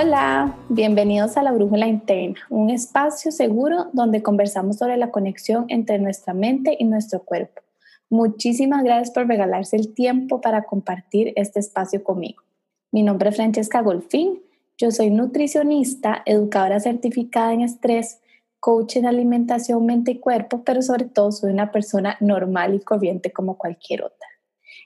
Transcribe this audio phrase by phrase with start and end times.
[0.00, 5.98] Hola, bienvenidos a la Brújula Interna, un espacio seguro donde conversamos sobre la conexión entre
[5.98, 7.62] nuestra mente y nuestro cuerpo.
[8.08, 12.44] Muchísimas gracias por regalarse el tiempo para compartir este espacio conmigo.
[12.92, 14.40] Mi nombre es Francesca Golfín,
[14.76, 18.20] yo soy nutricionista, educadora certificada en estrés,
[18.60, 23.32] coach en alimentación, mente y cuerpo, pero sobre todo soy una persona normal y corriente
[23.32, 24.27] como cualquier otra.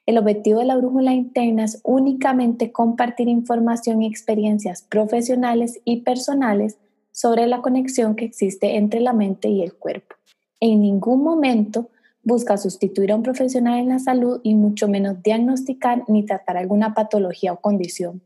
[0.05, 6.79] El objetivo de la brújula interna es únicamente compartir información y experiencias profesionales y personales
[7.13, 10.17] sobre la conexión que existe entre la mente y el cuerpo.
[10.59, 11.89] En ningún momento
[12.25, 16.95] busca sustituir a un profesional en la salud y mucho menos diagnosticar ni tratar alguna
[16.95, 18.23] patología o condición,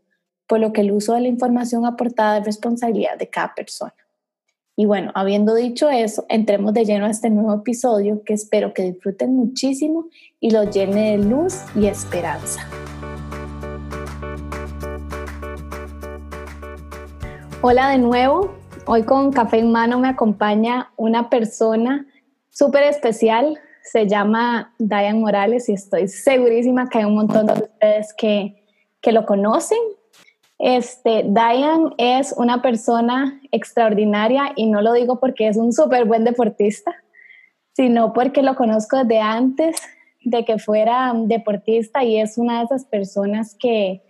[0.46, 3.94] por lo que el uso de la información aportada es responsabilidad de cada persona.
[4.78, 8.82] Y bueno, habiendo dicho eso, entremos de lleno a este nuevo episodio que espero que
[8.82, 10.08] disfruten muchísimo
[10.38, 12.60] y lo llene de luz y esperanza.
[17.62, 22.04] Hola de nuevo, hoy con café en mano me acompaña una persona
[22.50, 28.12] súper especial, se llama Diane Morales y estoy segurísima que hay un montón de ustedes
[28.12, 28.62] que,
[29.00, 29.78] que lo conocen
[30.58, 36.24] este, Diane es una persona extraordinaria y no lo digo porque es un súper buen
[36.24, 36.94] deportista,
[37.74, 39.76] sino porque lo conozco desde antes
[40.22, 44.02] de que fuera deportista y es una de esas personas que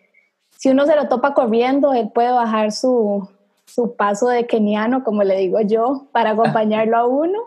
[0.50, 3.28] si uno se lo topa corriendo, él puede bajar su,
[3.66, 7.38] su paso de keniano, como le digo yo, para acompañarlo a uno.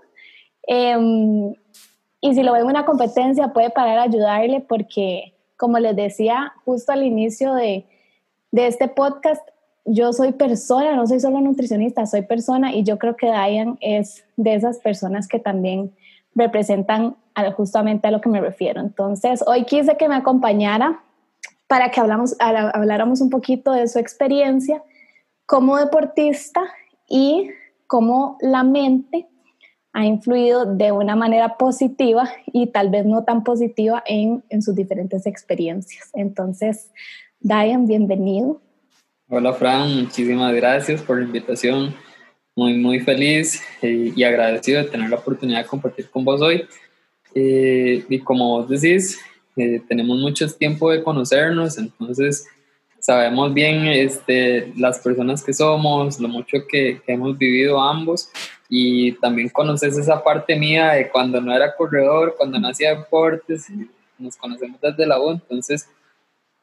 [0.67, 1.55] Em,
[2.21, 6.53] y si lo ve en una competencia, puede parar a ayudarle porque, como les decía
[6.65, 7.87] justo al inicio de,
[8.51, 9.41] de este podcast,
[9.85, 14.23] yo soy persona, no soy solo nutricionista, soy persona y yo creo que Diane es
[14.37, 15.91] de esas personas que también
[16.35, 17.15] representan
[17.55, 18.81] justamente a lo que me refiero.
[18.81, 21.01] Entonces, hoy quise que me acompañara
[21.67, 24.83] para que hablamos, habláramos un poquito de su experiencia
[25.45, 26.61] como deportista
[27.07, 27.49] y
[27.87, 29.27] cómo la mente
[29.93, 34.75] ha influido de una manera positiva y tal vez no tan positiva en, en sus
[34.75, 36.09] diferentes experiencias.
[36.13, 36.91] Entonces,
[37.41, 38.61] Diane, bienvenido.
[39.29, 41.95] Hola Fran, muchísimas gracias por la invitación.
[42.53, 46.67] Muy, muy feliz eh, y agradecido de tener la oportunidad de compartir con vos hoy.
[47.33, 49.21] Eh, y como vos decís,
[49.55, 52.45] eh, tenemos mucho tiempo de conocernos, entonces
[52.99, 58.29] sabemos bien este, las personas que somos, lo mucho que, que hemos vivido ambos
[58.67, 63.67] y también conoces esa parte mía de cuando no era corredor, cuando no hacía deportes,
[64.17, 65.87] nos conocemos desde la U, entonces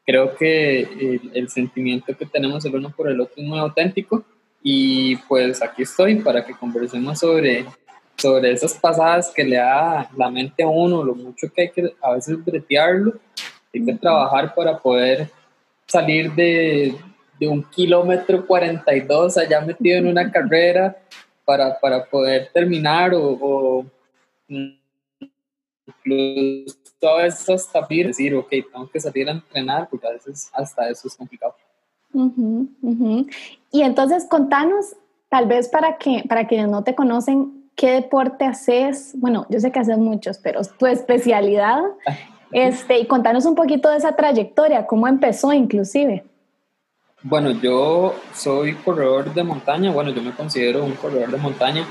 [0.07, 4.23] creo que el, sentimiento que tenemos el uno por el otro es muy auténtico
[4.63, 7.65] y pues aquí estoy para que conversemos sobre,
[8.15, 11.93] sobre esas pasadas que le da la mente a uno, lo mucho que hay que
[12.01, 13.15] a veces bretearlo,
[13.73, 15.29] hay que trabajar para poder
[15.85, 16.95] salir de,
[17.37, 20.95] de un kilómetro 42 allá metido en una carrera
[21.43, 23.85] para, para poder terminar o, o
[26.15, 30.89] incluso a veces hasta decir, ok, tengo que salir a entrenar, porque a veces hasta
[30.89, 31.55] eso es complicado.
[33.71, 34.95] Y entonces contanos,
[35.29, 39.13] tal vez para, que, para quienes no te conocen, ¿qué deporte haces?
[39.17, 41.81] Bueno, yo sé que haces muchos, pero tu especialidad.
[42.51, 46.23] este, y contanos un poquito de esa trayectoria, cómo empezó inclusive.
[47.23, 51.85] Bueno, yo soy corredor de montaña, bueno, yo me considero un corredor de montaña.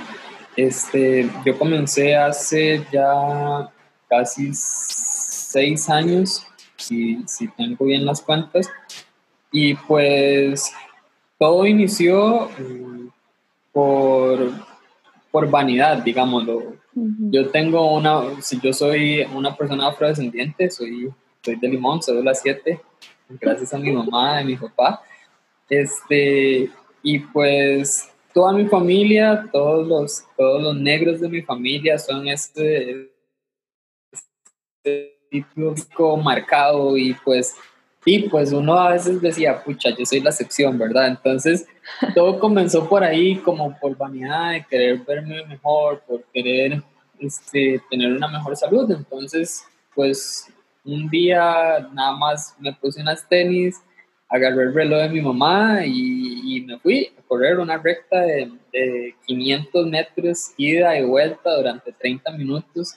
[0.56, 3.69] Este, yo comencé hace ya
[4.09, 6.47] casi seis años,
[6.77, 8.69] si, si tengo bien las cuentas.
[9.53, 10.72] Y pues
[11.39, 13.09] todo inició mm,
[13.72, 14.50] por,
[15.31, 16.77] por vanidad, digámoslo.
[16.94, 21.12] Yo tengo una, si yo soy una persona afrodescendiente, soy,
[21.43, 22.81] soy de Limón, soy de las 7,
[23.38, 25.03] gracias a mi mamá y mi papá.
[25.69, 26.71] Este,
[27.03, 33.11] y pues toda mi familia, todos los, todos los negros de mi familia son este,
[35.31, 37.55] típico marcado y pues
[38.09, 41.09] y pues uno a veces decía, pucha, yo soy la excepción, ¿verdad?
[41.09, 41.67] Entonces
[42.15, 46.81] todo comenzó por ahí como por vanidad de querer verme mejor, por querer
[47.19, 48.88] este, tener una mejor salud.
[48.93, 50.49] Entonces, pues
[50.85, 53.83] un día nada más me puse unas tenis,
[54.29, 58.53] agarré el reloj de mi mamá y, y me fui a correr una recta de,
[58.73, 62.94] de 500 metros ida y vuelta durante 30 minutos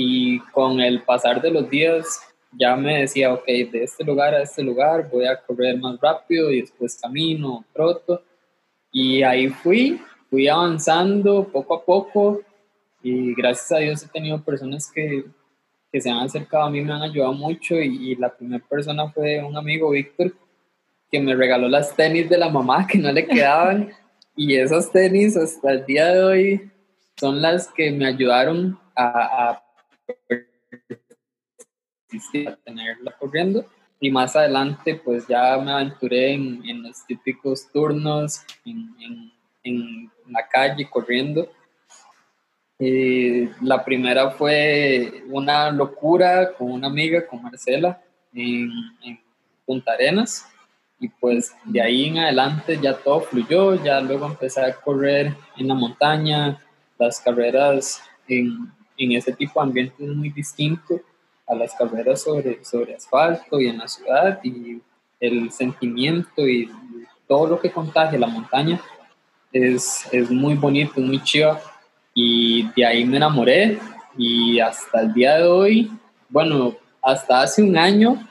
[0.00, 2.20] y con el pasar de los días
[2.56, 6.52] ya me decía, ok, de este lugar a este lugar voy a correr más rápido
[6.52, 8.22] y después camino, troto.
[8.92, 10.00] Y ahí fui,
[10.30, 12.40] fui avanzando poco a poco
[13.02, 15.24] y gracias a Dios he tenido personas que,
[15.90, 19.42] que se han acercado a mí, me han ayudado mucho y, la primera persona fue
[19.42, 20.32] un amigo, Víctor,
[21.10, 23.90] que me regaló las tenis de la mamá que no le quedaban
[24.36, 26.70] y esas tenis hasta el día de hoy
[27.18, 29.67] son las que me ayudaron a, a,
[32.64, 33.66] tenerla corriendo.
[34.00, 39.32] Y más adelante pues ya me aventuré en, en los típicos turnos en, en,
[39.64, 41.50] en, la calle corriendo.
[43.60, 48.00] La primera fue una locura con una amiga, con Marcela,
[48.32, 48.70] en,
[49.02, 49.20] en
[49.66, 50.46] Punta Arenas.
[51.00, 55.68] Y pues de ahí en adelante ya todo fluyó, ya luego empecé a correr en
[55.68, 56.62] la montaña,
[56.98, 61.00] las carreras en, en ese tipo de ambiente es muy distinto
[61.46, 64.80] a las carreras sobre, sobre asfalto y en la ciudad y
[65.20, 66.70] el sentimiento y
[67.26, 68.80] todo lo que contagia la montaña
[69.52, 71.58] es, es muy bonito, muy chido
[72.14, 73.78] y de ahí me enamoré
[74.16, 75.90] y hasta el día de hoy,
[76.28, 78.26] bueno, hasta hace un año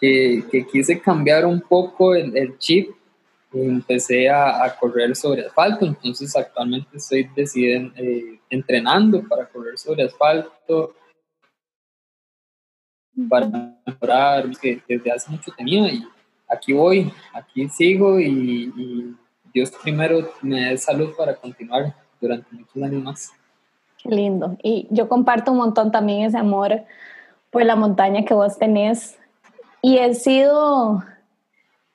[0.00, 2.90] que, que quise cambiar un poco el, el chip
[3.52, 10.04] empecé a, a, correr sobre asfalto, entonces actualmente estoy decidiendo, eh, entrenando para correr sobre
[10.04, 10.94] asfalto,
[13.28, 16.04] para mejorar, que desde hace mucho tenía y
[16.48, 19.16] aquí voy, aquí sigo y, y
[19.52, 23.32] Dios primero me dé salud para continuar durante muchos años más.
[24.02, 24.56] Qué lindo.
[24.62, 26.84] Y yo comparto un montón también ese amor
[27.50, 29.18] por la montaña que vos tenés.
[29.82, 31.02] Y he sido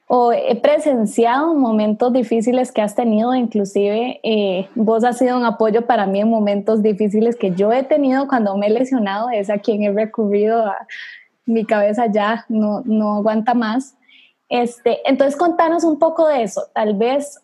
[0.07, 5.85] o he presenciado momentos difíciles que has tenido, inclusive eh, vos has sido un apoyo
[5.85, 9.57] para mí en momentos difíciles que yo he tenido cuando me he lesionado, es a
[9.57, 10.65] quien he recurrido
[11.45, 13.95] mi cabeza ya no, no aguanta más.
[14.50, 17.39] Este, entonces contanos un poco de eso, tal vez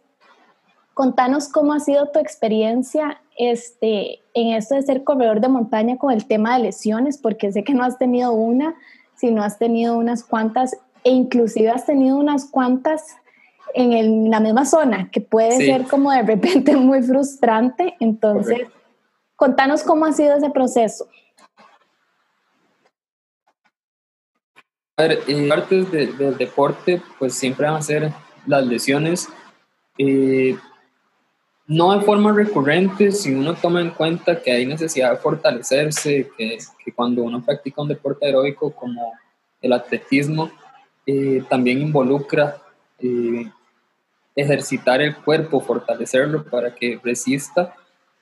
[0.93, 6.11] contanos cómo ha sido tu experiencia este, en esto de ser corredor de montaña con
[6.11, 8.75] el tema de lesiones, porque sé que no has tenido una,
[9.15, 13.15] sino has tenido unas cuantas e inclusive has tenido unas cuantas
[13.73, 17.95] en, la misma zona, que puede ser como de repente muy frustrante.
[17.99, 18.67] Entonces,
[19.35, 21.07] contanos cómo ha sido ese proceso.
[24.97, 28.11] A ver, en partes del deporte, pues siempre van a ser
[28.45, 29.29] las lesiones.
[29.97, 30.57] Eh,
[31.67, 36.57] no de forma recurrente, si uno toma en cuenta que hay necesidad de fortalecerse, que,
[36.83, 39.13] que cuando uno practica un deporte aeróbico como
[39.61, 40.51] el atletismo,
[41.11, 42.61] eh, también involucra
[42.99, 43.51] eh,
[44.35, 47.73] ejercitar el cuerpo, fortalecerlo para que resista,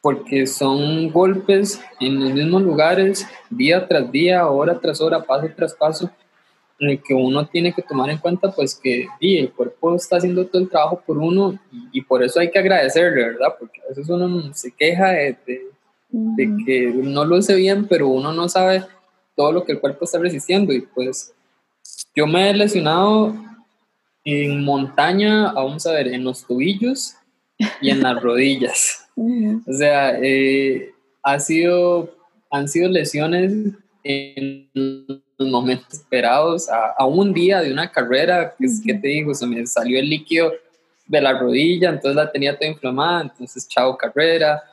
[0.02, 5.74] porque son golpes en los mismos lugares, día tras día, hora tras hora, paso tras
[5.74, 6.10] paso,
[6.80, 10.48] en el que uno tiene que tomar en cuenta pues que el cuerpo está haciendo
[10.48, 11.60] todo el trabajo por uno
[11.92, 13.54] y, por eso hay que agradecerle, ¿verdad?
[13.60, 15.38] Porque a veces uno se queja de,
[16.10, 18.86] de, que no lo hace bien, pero uno no sabe
[19.36, 21.34] todo lo que el cuerpo está resistiendo y pues
[22.18, 23.36] yo me he lesionado
[24.24, 27.14] en montaña, vamos a ver, en los tobillos
[27.80, 29.08] y en las rodillas.
[29.16, 32.12] O sea, eh, ha sido,
[32.50, 33.54] han sido lesiones
[34.04, 39.36] en los momentos esperados, a, un día de una carrera, que, es, que te digo,
[39.36, 40.54] se me salió el líquido
[41.06, 44.64] de la rodilla, entonces la tenía toda inflamada, entonces chao carrera.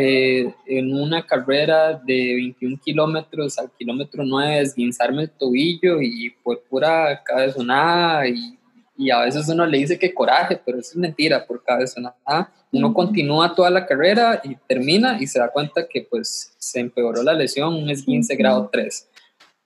[0.00, 6.62] Eh, en una carrera de 21 kilómetros al kilómetro 9 desguinzarme el tobillo y por
[6.70, 8.56] pura cabezonada y,
[8.96, 12.52] y a veces uno le dice que coraje, pero eso es mentira por cabezonada.
[12.70, 17.20] Uno continúa toda la carrera y termina y se da cuenta que pues se empeoró
[17.24, 19.08] la lesión, un esguince grado 3.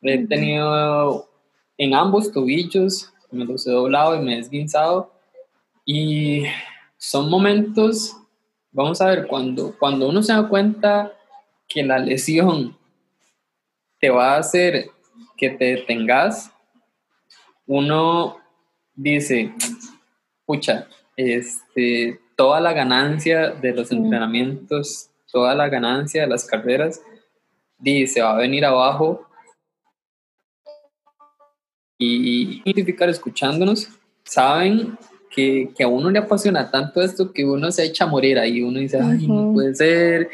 [0.01, 1.29] He tenido
[1.77, 5.13] en ambos tobillos, me los he doblado y me he esguinzado
[5.85, 6.45] y
[6.97, 8.17] son momentos
[8.73, 11.13] vamos a ver, cuando, cuando uno se da cuenta
[11.69, 12.77] que la lesión
[14.01, 14.91] te va a hacer
[15.37, 16.53] que te detengas,
[17.67, 18.39] uno
[18.95, 19.55] dice,
[20.45, 27.03] pucha, este, toda la ganancia de los entrenamientos, toda la ganancia de las carreras,
[27.79, 29.29] dice, va a venir abajo
[31.99, 33.89] y, identificar escuchándonos,
[34.25, 34.99] saben
[35.35, 38.63] que, que, a uno le apasiona tanto esto que uno se echa a morir ahí,
[38.63, 40.29] uno dice, ay, no puede ser,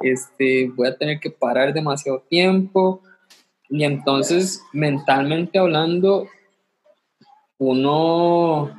[0.00, 3.02] este, voy a tener que parar demasiado tiempo.
[3.68, 6.28] Y entonces, mentalmente hablando,
[7.58, 8.70] uno,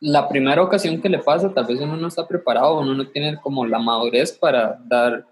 [0.00, 3.40] la primera ocasión que le pasa, tal vez uno no está preparado, uno no tiene
[3.40, 5.24] como la madurez para dar,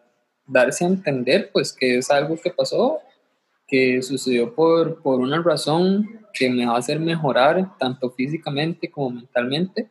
[0.47, 3.01] darse a entender, pues, que es algo que pasó,
[3.71, 9.11] que sucedió por, por una razón que me va a hacer mejorar tanto físicamente como
[9.11, 9.89] mentalmente.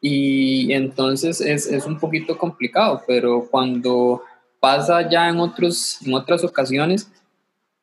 [0.00, 4.22] Y entonces es, es un poquito complicado, pero cuando
[4.60, 7.10] pasa ya en, otros, en otras ocasiones,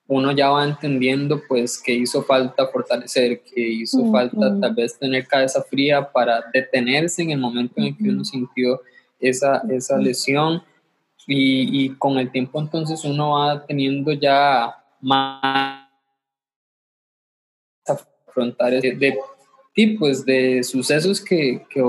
[0.08, 5.28] uno ya va entendiendo pues que hizo falta fortalecer, que hizo falta tal vez tener
[5.28, 8.82] cabeza fría para detenerse en el momento en el que uno sintió
[9.20, 10.64] esa, esa lesión.
[11.30, 15.88] Y, y, con el tiempo entonces uno va teniendo ya más
[17.86, 19.18] afrontar de, de
[19.74, 21.84] tipos de sucesos que, que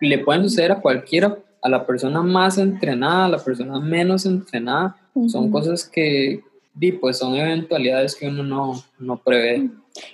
[0.00, 4.96] le pueden suceder a cualquiera, a la persona más entrenada, a la persona menos entrenada,
[5.28, 6.42] son cosas que,
[7.00, 9.70] pues son eventualidades que uno no, no prevé.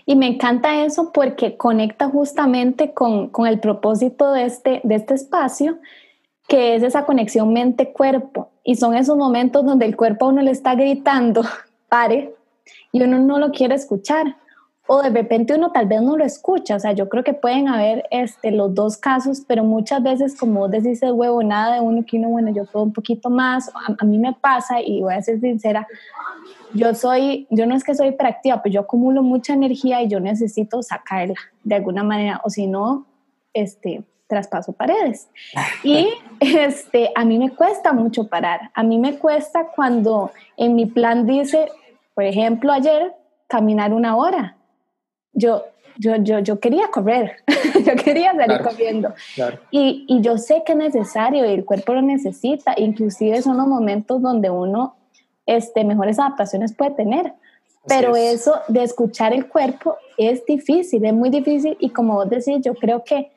[0.06, 5.14] Y me encanta eso porque conecta justamente con, con, el propósito de este, de este
[5.14, 5.78] espacio,
[6.48, 8.50] que es esa conexión mente-cuerpo.
[8.64, 11.42] Y son esos momentos donde el cuerpo a uno le está gritando,
[11.88, 12.34] pare,
[12.92, 14.36] y uno no lo quiere escuchar.
[14.88, 16.76] O de repente uno tal vez no lo escucha.
[16.76, 20.60] O sea, yo creo que pueden haber este, los dos casos, pero muchas veces, como
[20.60, 23.70] vos decís, el huevo, nada de uno que uno, bueno, yo puedo un poquito más.
[23.98, 25.88] A, mí me pasa, y voy a ser sincera,
[26.72, 30.20] yo soy, yo no es que soy hiperactiva, pero yo acumulo mucha energía y yo
[30.20, 33.06] necesito sacarla de alguna manera, o si no,
[33.54, 35.28] este, traspaso paredes.
[35.82, 36.08] Y
[36.40, 38.70] este, a mí me cuesta mucho parar.
[38.74, 41.68] A mí me cuesta cuando en mi plan dice,
[42.14, 43.14] por ejemplo, ayer,
[43.46, 44.56] caminar una hora.
[45.32, 45.64] Yo,
[45.98, 47.36] yo, yo, yo quería correr,
[47.86, 49.14] yo quería salir corriendo.
[49.70, 52.74] Y, y yo sé que es necesario y el cuerpo lo necesita.
[52.76, 54.96] Inclusive son los momentos donde uno
[55.46, 57.32] este, mejores adaptaciones puede tener.
[57.88, 62.56] Pero eso de escuchar el cuerpo es difícil, es muy difícil y como vos decís,
[62.60, 63.30] yo creo que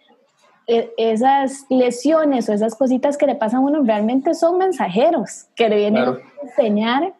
[0.97, 5.77] esas lesiones o esas cositas que le pasan a uno realmente son mensajeros que le
[5.77, 7.13] vienen a enseñar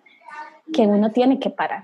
[0.71, 1.83] que uno tiene que parar.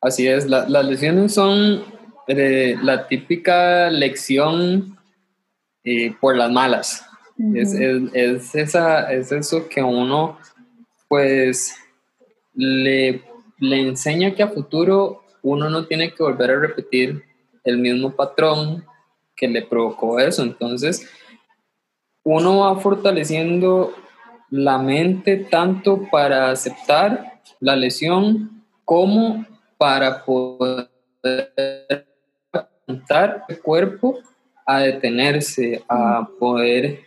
[0.00, 1.82] Así es, las lesiones son
[2.28, 4.98] eh, la típica lección
[5.82, 7.04] eh, por las malas.
[7.54, 10.38] es, es, es, esa, es eso que uno
[11.08, 11.74] pues
[12.54, 13.22] le,
[13.58, 17.24] le enseña que a futuro uno no tiene que volver a repetir
[17.64, 18.84] el mismo patrón
[19.38, 20.42] que le provocó eso.
[20.42, 21.08] Entonces,
[22.24, 23.94] uno va fortaleciendo
[24.50, 29.46] la mente tanto para aceptar la lesión como
[29.78, 30.90] para poder
[32.52, 34.18] apuntar el cuerpo
[34.66, 37.00] a detenerse, a poder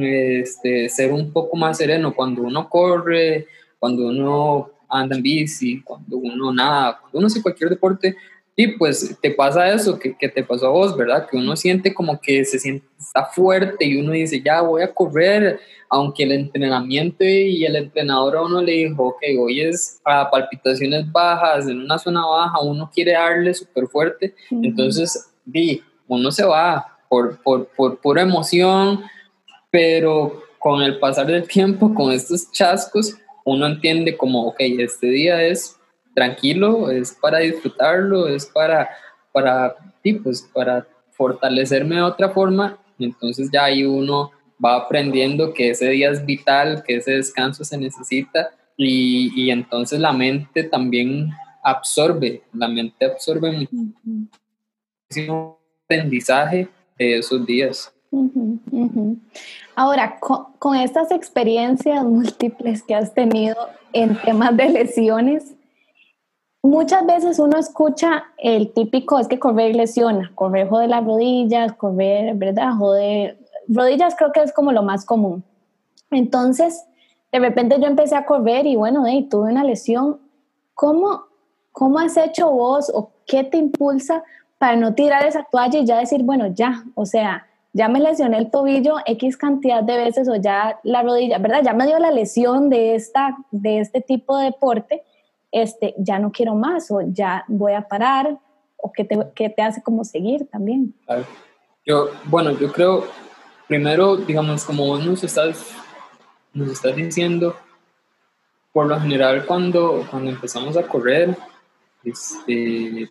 [0.00, 2.14] este, ser un poco más sereno.
[2.14, 3.46] Cuando uno corre,
[3.78, 8.16] cuando uno anda en bici, cuando uno nada, cuando uno hace cualquier deporte,
[8.54, 11.26] y pues te pasa eso que, que, te pasó a vos, ¿verdad?
[11.28, 14.92] Que uno siente como que se siente, está fuerte y uno dice, ya voy a
[14.92, 20.30] correr, aunque el entrenamiento y el entrenador a uno le dijo, ok, hoy es a
[20.30, 26.44] palpitaciones bajas, en una zona baja, uno quiere darle súper fuerte, entonces, di, uno se
[26.44, 29.02] va por, por, por pura emoción,
[29.70, 35.42] pero con el pasar del tiempo, con estos chascos, uno entiende como, ok, este día
[35.42, 35.78] es
[36.14, 38.88] tranquilo, es para disfrutarlo, es para,
[39.32, 39.74] para,
[40.22, 44.30] pues, para fortalecerme de otra forma, entonces ya ahí uno
[44.64, 49.98] va aprendiendo que ese día es vital, que ese descanso se necesita y, y entonces
[50.00, 51.30] la mente también
[51.62, 53.68] absorbe, la mente absorbe
[55.10, 57.92] muchísimo aprendizaje de esos días.
[59.74, 63.56] Ahora, con, estas experiencias múltiples que has tenido
[63.92, 65.54] en temas de lesiones,
[66.62, 72.34] muchas veces uno escucha el típico, es que correr lesiona, correr jode las rodillas, correr,
[72.36, 72.72] ¿verdad?
[72.78, 73.36] Jode,
[73.68, 75.44] rodillas creo que es como lo más común.
[76.10, 76.84] Entonces,
[77.32, 80.20] de repente yo empecé a correr y bueno, hey, tuve una lesión.
[80.74, 81.24] ¿Cómo,
[81.72, 84.22] ¿Cómo has hecho vos o qué te impulsa
[84.58, 88.38] para no tirar esa toalla y ya decir, bueno, ya, o sea, ya me lesioné
[88.38, 91.62] el tobillo X cantidad de veces o ya la rodilla, ¿verdad?
[91.64, 95.02] Ya me dio la lesión de, esta, de este tipo de deporte,
[95.52, 98.38] este, ya no quiero más o ya voy a parar
[98.76, 100.94] o qué te, qué te hace como seguir también.
[101.86, 103.04] Yo, bueno, yo creo,
[103.68, 105.72] primero, digamos, como vos nos estás,
[106.52, 107.54] nos estás diciendo,
[108.72, 111.36] por lo general cuando, cuando empezamos a correr,
[112.02, 113.10] este,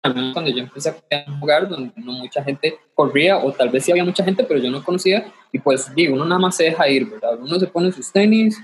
[0.00, 3.90] cuando yo empecé a un lugar donde no mucha gente corría, o tal vez sí
[3.90, 6.88] había mucha gente, pero yo no conocía, y pues digo, uno nada más se deja
[6.88, 7.38] ir, ¿verdad?
[7.38, 8.60] Uno se pone sus tenis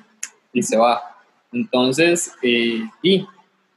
[0.53, 1.12] y se va.
[1.53, 3.27] Entonces, eh, y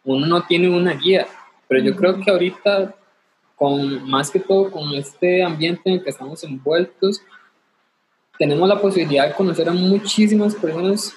[0.03, 1.27] uno no tiene una guía,
[1.67, 2.95] pero yo creo que ahorita,
[3.55, 7.21] con más que todo con este ambiente en el que estamos envueltos,
[8.37, 11.15] tenemos la posibilidad de conocer a muchísimas personas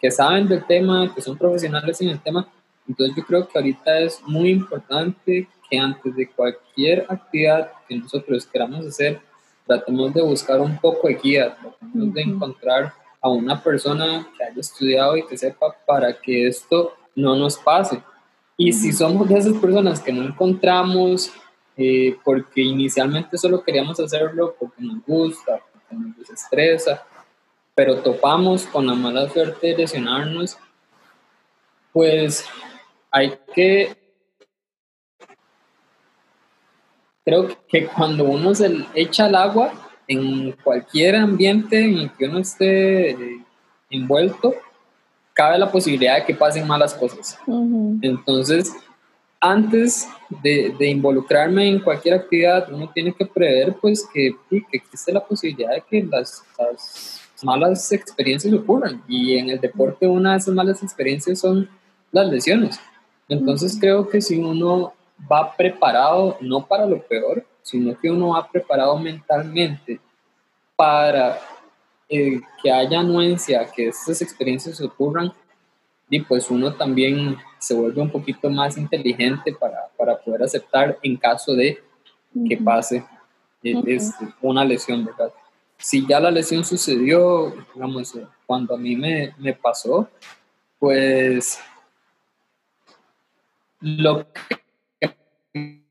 [0.00, 2.48] que saben del tema, que son profesionales en el tema.
[2.88, 8.46] Entonces yo creo que ahorita es muy importante que antes de cualquier actividad que nosotros
[8.46, 9.20] queramos hacer,
[9.66, 14.60] tratemos de buscar un poco de guía, tratemos de encontrar a una persona que haya
[14.60, 18.02] estudiado y que sepa para que esto no nos pase.
[18.56, 21.32] Y si somos de esas personas que no encontramos
[21.82, 27.06] eh, porque inicialmente solo queríamos hacerlo porque nos gusta, porque nos desestresa,
[27.74, 30.58] pero topamos con la mala suerte de lesionarnos,
[31.90, 32.44] pues
[33.10, 33.96] hay que...
[37.24, 39.72] Creo que cuando uno se echa al agua,
[40.10, 43.44] en cualquier ambiente en el que uno esté eh,
[43.90, 44.54] envuelto,
[45.32, 47.38] cabe la posibilidad de que pasen malas cosas.
[48.02, 48.74] Entonces,
[49.40, 50.08] antes
[50.42, 55.74] de, involucrarme en cualquier actividad, uno tiene que prever pues que, que existe la posibilidad
[55.74, 56.42] de que las,
[57.44, 59.02] malas experiencias ocurran.
[59.06, 61.70] Y en el deporte una de esas malas experiencias son
[62.10, 62.80] las lesiones.
[63.28, 64.92] Entonces creo que si uno
[65.30, 70.00] va preparado, no para lo peor, sino que uno va preparado mentalmente
[70.76, 71.38] para
[72.08, 75.32] eh, que haya anuencia, que estas experiencias ocurran,
[76.08, 81.16] y pues uno también se vuelve un poquito más inteligente para, para poder aceptar en
[81.16, 81.82] caso de
[82.48, 83.04] que pase
[83.62, 85.32] eh, este, una lesión, ¿verdad?
[85.78, 88.14] Si ya la lesión sucedió, digamos,
[88.46, 90.08] cuando a mí me, me pasó,
[90.78, 91.60] pues
[93.80, 94.26] lo
[95.52, 95.84] que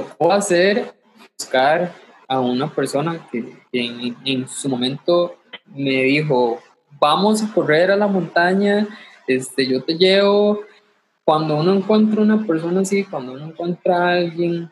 [0.00, 0.94] tocó hacer,
[1.38, 1.92] buscar
[2.28, 5.36] a una persona que, en, en, su momento
[5.66, 6.60] me dijo,
[7.00, 8.86] vamos a correr a la montaña,
[9.26, 10.60] este, yo te llevo.
[11.24, 14.70] Cuando uno encuentra una persona así, cuando uno encuentra a alguien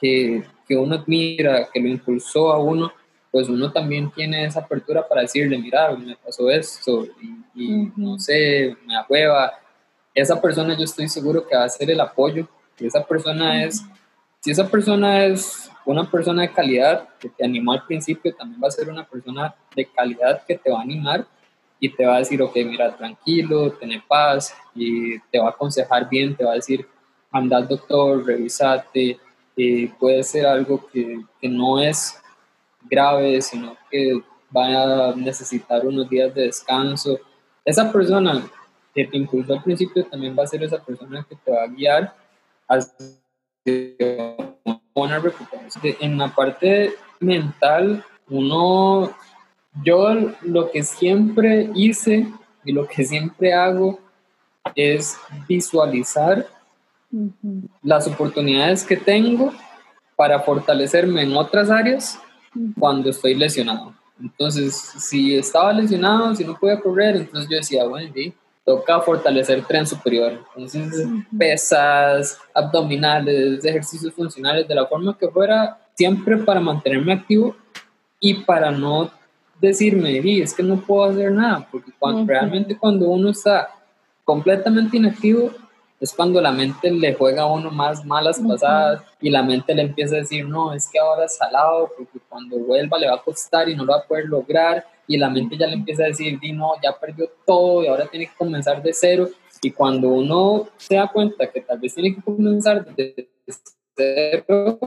[0.00, 2.92] que, que uno admira, que lo impulsó a uno,
[3.30, 7.06] pues uno también tiene esa apertura para decirle, mira, me pasó esto
[7.54, 9.52] y, no sé, me hueva
[10.14, 12.46] esa persona yo estoy seguro que va a ser el apoyo.
[12.78, 13.82] Y esa persona es,
[14.44, 18.68] si esa persona es una persona de calidad que te animó al principio, también va
[18.68, 21.26] a ser una persona de calidad que te va a animar
[21.80, 26.10] y te va a decir, ok, mira, tranquilo, ten paz y te va a aconsejar
[26.10, 26.86] bien, te va a decir,
[27.32, 29.18] anda al doctor, revisate,
[29.56, 32.20] eh, puede ser algo que, que no es
[32.82, 34.20] grave, sino que
[34.54, 37.18] va a necesitar unos días de descanso.
[37.64, 38.46] Esa persona
[38.94, 41.66] que te impulsó al principio también va a ser esa persona que te va a
[41.66, 42.14] guiar
[44.94, 45.96] una recuperación.
[46.00, 49.12] En la parte mental, uno,
[49.82, 52.28] yo lo que siempre hice
[52.64, 53.98] y lo que siempre hago
[54.74, 55.16] es
[55.48, 56.46] visualizar
[57.82, 59.52] las oportunidades que tengo
[60.16, 62.18] para fortalecerme en otras áreas
[62.78, 63.94] cuando estoy lesionado.
[64.20, 68.32] Entonces, si estaba lesionado, si no podía correr, entonces yo decía, bueno, sí,
[68.64, 70.40] toca fortalecer tren superior.
[70.56, 77.54] Entonces, pesas, abdominales, ejercicios funcionales, de la forma que fuera, siempre para mantenerme activo
[78.18, 79.10] y para no
[79.60, 83.70] decirme, es que no puedo hacer nada, porque cuando, realmente cuando uno está
[84.24, 85.50] completamente inactivo,
[86.00, 89.82] es cuando la mente le juega a uno más malas pasadas y la mente le
[89.82, 93.22] empieza a decir, no, es que ahora es salado, porque cuando vuelva le va a
[93.22, 96.06] costar y no lo va a poder lograr y la mente ya le empieza a
[96.06, 99.28] decir, Di, no, ya perdió todo y ahora tiene que comenzar de cero.
[99.62, 103.28] Y cuando uno se da cuenta que tal vez tiene que comenzar de
[103.96, 104.78] cero,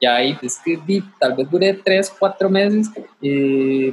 [0.00, 0.78] ya ahí es que
[1.18, 2.90] tal vez dure tres, cuatro meses
[3.22, 3.92] eh,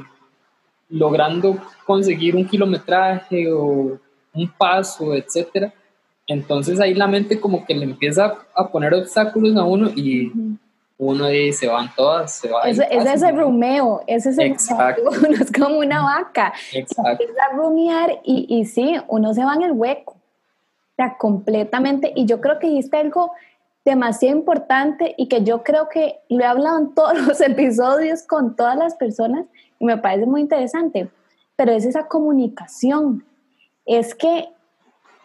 [0.88, 3.98] logrando conseguir un kilometraje o
[4.32, 5.72] un paso, etcétera.
[6.26, 10.32] Entonces ahí la mente como que le empieza a poner obstáculos a uno y
[10.96, 12.62] uno y se van todas, se va.
[12.62, 15.02] Es, es ese rumeo, ese es el Exacto.
[15.28, 16.52] uno es como una vaca.
[16.72, 17.10] Exacto.
[17.10, 20.12] Empieza a rumiar y, y sí, uno se va en el hueco.
[20.12, 22.12] O sea, completamente.
[22.14, 23.32] Y yo creo que dijiste algo
[23.84, 28.56] demasiado importante y que yo creo que lo he hablado en todos los episodios con
[28.56, 29.46] todas las personas
[29.78, 31.10] y me parece muy interesante,
[31.56, 33.24] pero es esa comunicación.
[33.84, 34.48] Es que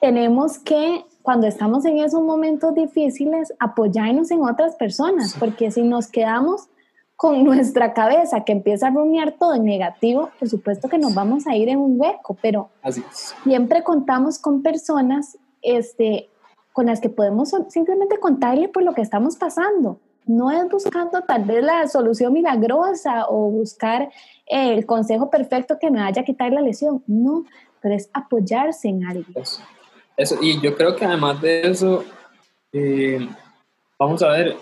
[0.02, 6.08] tenemos que cuando estamos en esos momentos difíciles, apoyarnos en otras personas, porque si nos
[6.08, 6.70] quedamos
[7.16, 11.48] con nuestra cabeza que empieza a rumiar todo en negativo, por supuesto que nos vamos
[11.48, 12.70] a ir en un hueco, pero
[13.44, 16.30] siempre contamos con personas este,
[16.72, 20.00] con las que podemos simplemente contarle por lo que estamos pasando.
[20.26, 24.10] No es buscando tal vez la solución milagrosa o buscar
[24.46, 27.44] el consejo perfecto que me vaya a quitar la lesión, no,
[27.82, 29.26] pero es apoyarse en alguien.
[29.36, 29.62] Eso,
[30.42, 32.04] y yo creo que además de eso,
[32.74, 33.28] eh,
[33.98, 34.58] vamos a ver,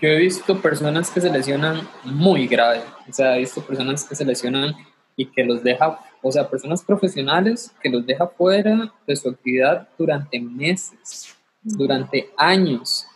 [0.00, 4.14] yo he visto personas que se lesionan muy grave, o sea, he visto personas que
[4.14, 4.74] se lesionan
[5.16, 9.88] y que los deja, o sea, personas profesionales que los deja fuera de su actividad
[9.98, 13.06] durante meses, durante años,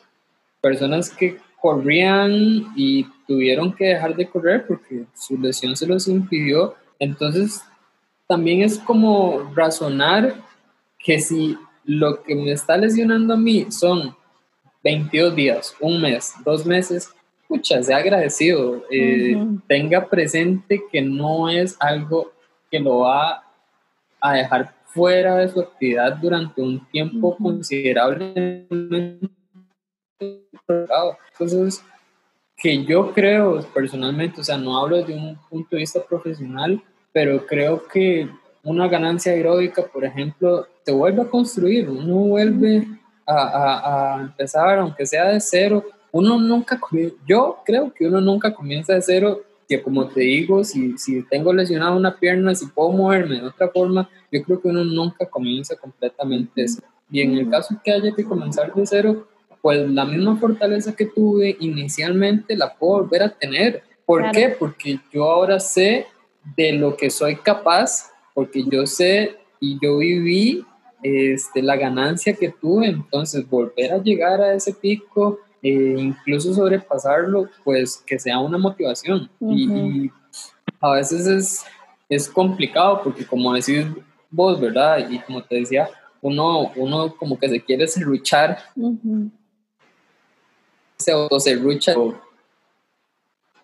[0.60, 2.32] personas que corrían
[2.74, 7.62] y tuvieron que dejar de correr porque su lesión se los impidió, entonces
[8.26, 10.42] también es como razonar
[10.98, 14.16] que si lo que me está lesionando a mí son
[14.82, 17.10] 22 días, un mes, dos meses,
[17.48, 19.36] pucha, sea agradecido, eh,
[19.68, 22.32] tenga presente que no es algo
[22.70, 23.44] que lo va
[24.20, 28.66] a dejar fuera de su actividad durante un tiempo considerable.
[30.68, 31.84] Entonces,
[32.56, 36.82] que yo creo personalmente, o sea, no hablo desde un punto de vista profesional,
[37.16, 38.28] pero creo que
[38.62, 42.86] una ganancia aeróbica, por ejemplo, te vuelve a construir, uno vuelve
[43.26, 46.78] a, a, empezar, aunque sea de cero, uno nunca,
[47.26, 51.54] yo creo que uno nunca comienza de cero, que como te digo, si, si tengo
[51.54, 55.74] lesionada una pierna, si puedo moverme de otra forma, yo creo que uno nunca comienza
[55.74, 56.88] completamente de cero.
[57.10, 59.26] Y en el caso que haya que comenzar de cero,
[59.62, 63.84] pues la misma fortaleza que tuve inicialmente la puedo volver a tener.
[64.04, 64.50] ¿Por qué?
[64.50, 66.08] Porque yo ahora sé
[66.54, 70.64] de lo que soy capaz, porque yo sé y yo viví
[71.02, 77.48] este, la ganancia que tuve, entonces volver a llegar a ese pico, e incluso sobrepasarlo,
[77.64, 79.30] pues que sea una motivación.
[79.40, 80.10] y,
[80.78, 81.64] a veces es,
[82.08, 83.86] es complicado porque como decís
[84.30, 85.08] vos, ¿verdad?
[85.08, 85.88] Y como te decía,
[86.20, 88.58] uno, uno como que se quiere serruchar,
[90.98, 91.94] se autoserrucha.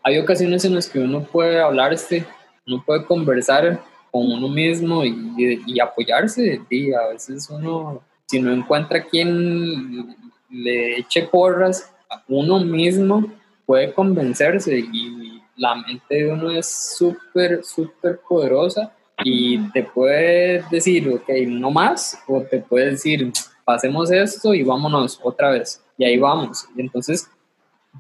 [0.03, 2.25] Hay ocasiones en las que uno puede hablar, este,
[2.67, 6.61] uno puede conversar con uno mismo y, y apoyarse.
[6.71, 10.17] Y a veces uno, si no encuentra quien
[10.51, 11.93] le eche porras,
[12.29, 13.25] uno mismo
[13.67, 18.93] puede convencerse y la mente de uno es súper, súper poderosa
[19.25, 23.33] y te puede decir, ok, no más, o te puede decir,
[23.65, 25.83] pasemos esto y vámonos otra vez.
[25.97, 26.67] Y ahí vamos.
[26.77, 27.29] Entonces,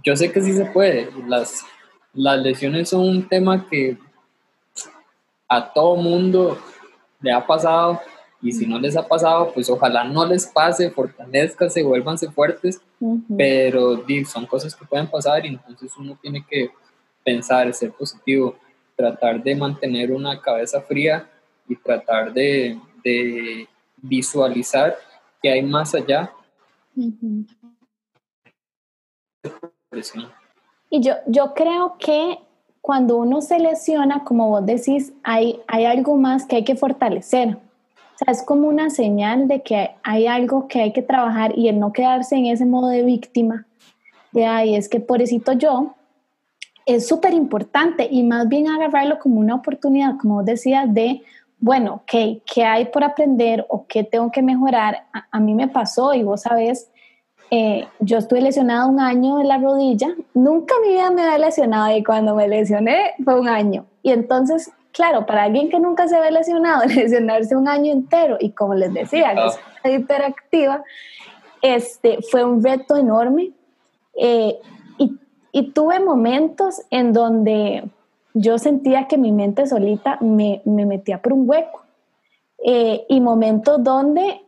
[0.03, 1.09] yo sé que sí se puede.
[1.27, 1.65] Las,
[2.15, 3.97] las lesiones son un tema que
[5.57, 6.59] a todo mundo
[7.21, 8.01] le ha pasado
[8.41, 12.81] y si no les ha pasado, pues ojalá no les pase, fortalezcanse, vuélvanse fuertes,
[13.37, 16.71] pero son cosas que pueden pasar y entonces uno tiene que
[17.23, 18.57] pensar, ser positivo,
[18.97, 21.31] tratar de mantener una cabeza fría
[21.69, 24.97] y tratar de, de visualizar
[25.41, 26.33] que hay más allá.
[30.91, 32.39] Y yo, yo creo que
[32.83, 37.57] cuando uno se lesiona, como vos decís, hay, hay algo más que hay que fortalecer.
[38.15, 41.69] O sea, es como una señal de que hay algo que hay que trabajar y
[41.69, 43.67] el no quedarse en ese modo de víctima,
[44.33, 45.95] de, ay, es que pobrecito yo,
[46.85, 51.23] es súper importante y más bien agarrarlo como una oportunidad, como vos decías, de,
[51.61, 55.05] bueno, ¿qué, qué hay por aprender o qué tengo que mejorar?
[55.13, 56.91] A, a mí me pasó y vos sabés
[57.55, 61.37] eh, yo estuve lesionada un año en la rodilla, nunca en mi vida me había
[61.37, 63.85] lesionado y cuando me lesioné fue un año.
[64.03, 68.53] Y entonces, claro, para alguien que nunca se había lesionado, lesionarse un año entero y
[68.53, 70.83] como les decía, que es hiperactiva,
[71.61, 73.51] este, fue un reto enorme.
[74.15, 74.59] Eh,
[74.97, 75.19] y,
[75.53, 77.85] y, tuve momentos en donde
[78.33, 81.83] yo sentía que mi mente solita me, me metía por un hueco.
[82.65, 84.41] Eh, y momentos donde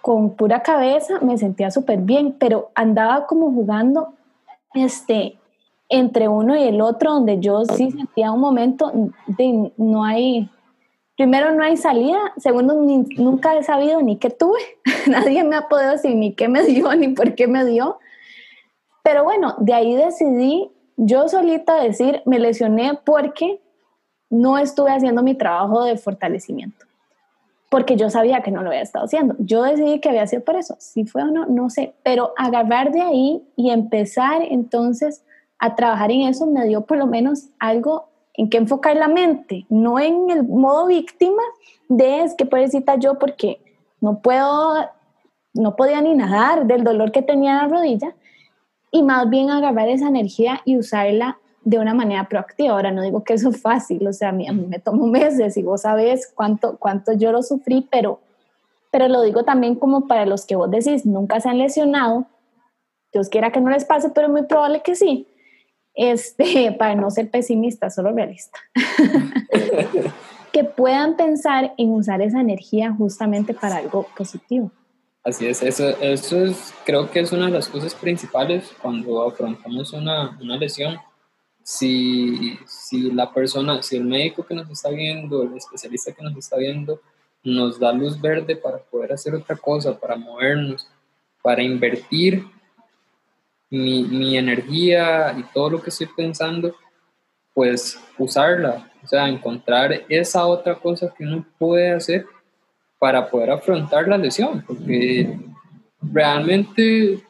[0.00, 4.14] con pura cabeza, me sentía súper bien, pero andaba como jugando
[4.74, 5.36] este,
[5.88, 8.92] entre uno y el otro, donde yo sí sentía un momento
[9.26, 10.48] de no hay,
[11.16, 12.74] primero no hay salida, segundo
[13.18, 14.60] nunca he sabido ni qué tuve,
[15.06, 17.98] nadie me ha podido decir ni qué me dio ni por qué me dio,
[19.02, 20.70] pero bueno, de ahí decidí
[21.02, 23.60] yo solita decir, me lesioné porque
[24.28, 26.89] no estuve haciendo mi trabajo de fortalecimiento
[27.70, 29.36] porque yo sabía que no lo había estado haciendo.
[29.38, 30.74] Yo decidí que había sido por eso.
[30.80, 31.94] Si fue o no, no sé.
[32.02, 35.24] Pero agarrar de ahí y empezar entonces
[35.58, 39.66] a trabajar en eso me dio por lo menos algo en que enfocar la mente,
[39.68, 41.42] no en el modo víctima
[41.88, 43.60] de es que pobrecita yo porque
[44.00, 44.74] no puedo,
[45.52, 48.14] no podía ni nadar del dolor que tenía en la rodilla
[48.90, 52.72] y más bien agarrar esa energía y usarla de una manera proactiva.
[52.72, 55.62] Ahora no digo que eso es fácil, o sea, a mí, me tomó meses y
[55.62, 58.20] vos sabés cuánto, cuánto yo lo sufrí, pero,
[58.90, 62.26] pero lo digo también como para los que vos decís, nunca se han lesionado,
[63.12, 65.26] Dios quiera que no les pase, pero es muy probable que sí,
[65.94, 68.58] este, para no ser pesimista, solo realista.
[70.52, 74.72] que puedan pensar en usar esa energía justamente para algo positivo.
[75.22, 79.92] Así es, eso, eso es, creo que es una de las cosas principales cuando afrontamos
[79.92, 80.96] una, una lesión,
[81.62, 86.36] si, si la persona, si el médico que nos está viendo, el especialista que nos
[86.36, 87.00] está viendo,
[87.42, 90.86] nos da luz verde para poder hacer otra cosa, para movernos,
[91.42, 92.44] para invertir
[93.70, 96.74] mi, mi energía y todo lo que estoy pensando
[97.54, 102.24] pues usarla, o sea, encontrar esa otra cosa que uno puede hacer
[102.98, 105.38] para poder afrontar la lesión, porque
[106.00, 107.22] realmente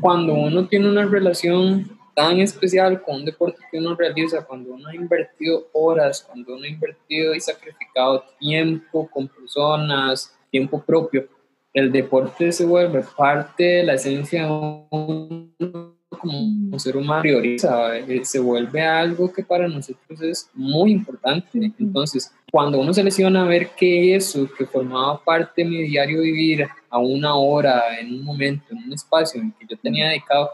[0.00, 4.88] cuando uno tiene una relación tan especial con un deporte que uno realiza, cuando uno
[4.88, 11.28] ha invertido horas, cuando uno ha invertido y sacrificado tiempo con personas, tiempo propio,
[11.72, 18.24] el deporte se vuelve parte de la esencia de uno como ser humano prioriza, eh,
[18.24, 21.72] se vuelve algo que para nosotros es muy importante.
[21.78, 26.66] Entonces, cuando uno se lesiona, ver que eso que formaba parte de mi diario vivir
[26.90, 30.50] a una hora, en un momento, en un espacio en que yo tenía dedicado,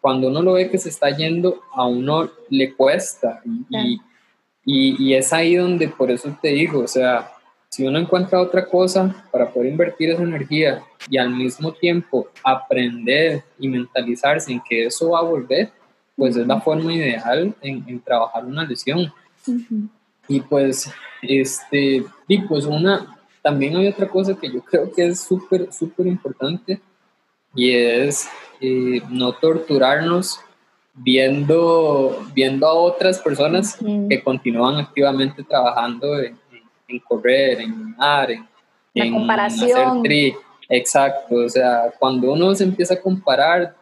[0.00, 3.42] cuando uno lo ve que se está yendo, a uno le cuesta.
[3.68, 4.00] Y,
[4.64, 7.32] y, y es ahí donde, por eso te digo, o sea,
[7.70, 13.44] si uno encuentra otra cosa para poder invertir esa energía y al mismo tiempo aprender
[13.58, 15.70] y mentalizarse en que eso va a volver,
[16.16, 19.12] pues es la forma ideal en, trabajar una lesión.
[20.26, 20.90] Y pues,
[21.22, 26.08] este, y pues una, también hay otra cosa que yo creo que es súper, súper
[26.08, 26.80] importante
[27.54, 28.28] y es
[28.60, 30.40] eh, no torturarnos
[30.94, 36.38] viendo, viendo a otras personas que continúan activamente trabajando en,
[36.88, 38.48] en correr, en nadar, en,
[38.94, 39.80] en comparación.
[39.80, 40.34] hacer tri.
[40.72, 43.74] Exacto, o sea, cuando uno se empieza a comparar,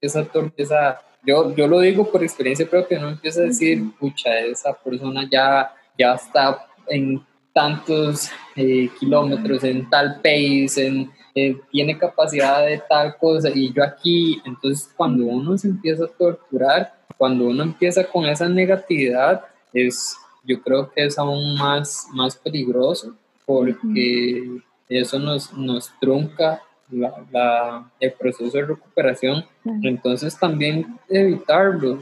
[0.00, 4.72] esa torpeza, yo, yo lo digo por experiencia propia, no empieza a decir, pucha, esa
[4.74, 7.24] persona ya, ya está en
[7.58, 13.82] tantos eh, kilómetros, en tal pace, en, eh, tiene capacidad de tal cosa, y yo
[13.82, 20.16] aquí, entonces cuando uno se empieza a torturar, cuando uno empieza con esa negatividad, es,
[20.44, 28.12] yo creo que es aún más, más peligroso porque eso nos, nos trunca la, el
[28.12, 29.44] proceso de recuperación.
[29.82, 31.98] Entonces también evitarlo,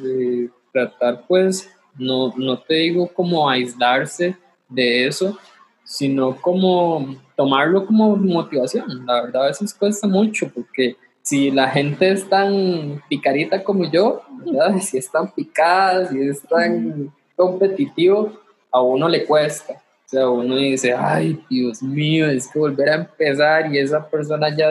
[0.71, 4.37] tratar pues, no, no te digo como aislarse
[4.69, 5.39] de eso,
[5.85, 9.07] sino como tomarlo como motivación.
[9.07, 14.23] La verdad a veces cuesta mucho porque si la gente es tan picarita como yo,
[14.81, 18.33] si están picadas, si están competitivo,
[18.71, 19.83] a uno le cuesta.
[20.07, 24.55] O sea, uno dice, ay, Dios mío, es que volver a empezar y esa persona
[24.57, 24.71] ya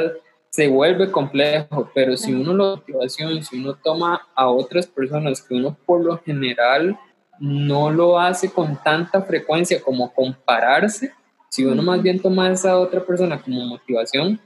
[0.50, 5.56] se vuelve complejo, pero si uno lo motivación, si uno toma a otras personas que
[5.56, 6.98] uno por lo general
[7.40, 11.14] no lo hace con tanta frecuencia como compararse,
[11.50, 14.40] si uno más bien toma a esa otra persona como motivación,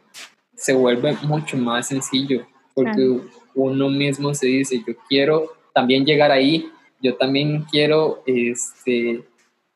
[0.55, 3.19] se vuelve mucho más sencillo, porque
[3.55, 6.69] uno mismo se dice, yo quiero también llegar ahí,
[7.01, 9.23] yo también quiero este,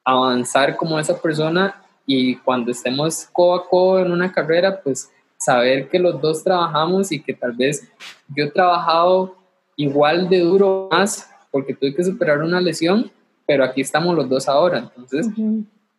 [0.03, 5.89] avanzar como esa persona y cuando estemos codo a codo en una carrera, pues saber
[5.89, 7.89] que los dos trabajamos y que tal vez
[8.35, 9.35] yo he trabajado
[9.75, 13.11] igual de duro más porque tuve que superar una lesión,
[13.45, 14.79] pero aquí estamos los dos ahora.
[14.79, 15.27] Entonces,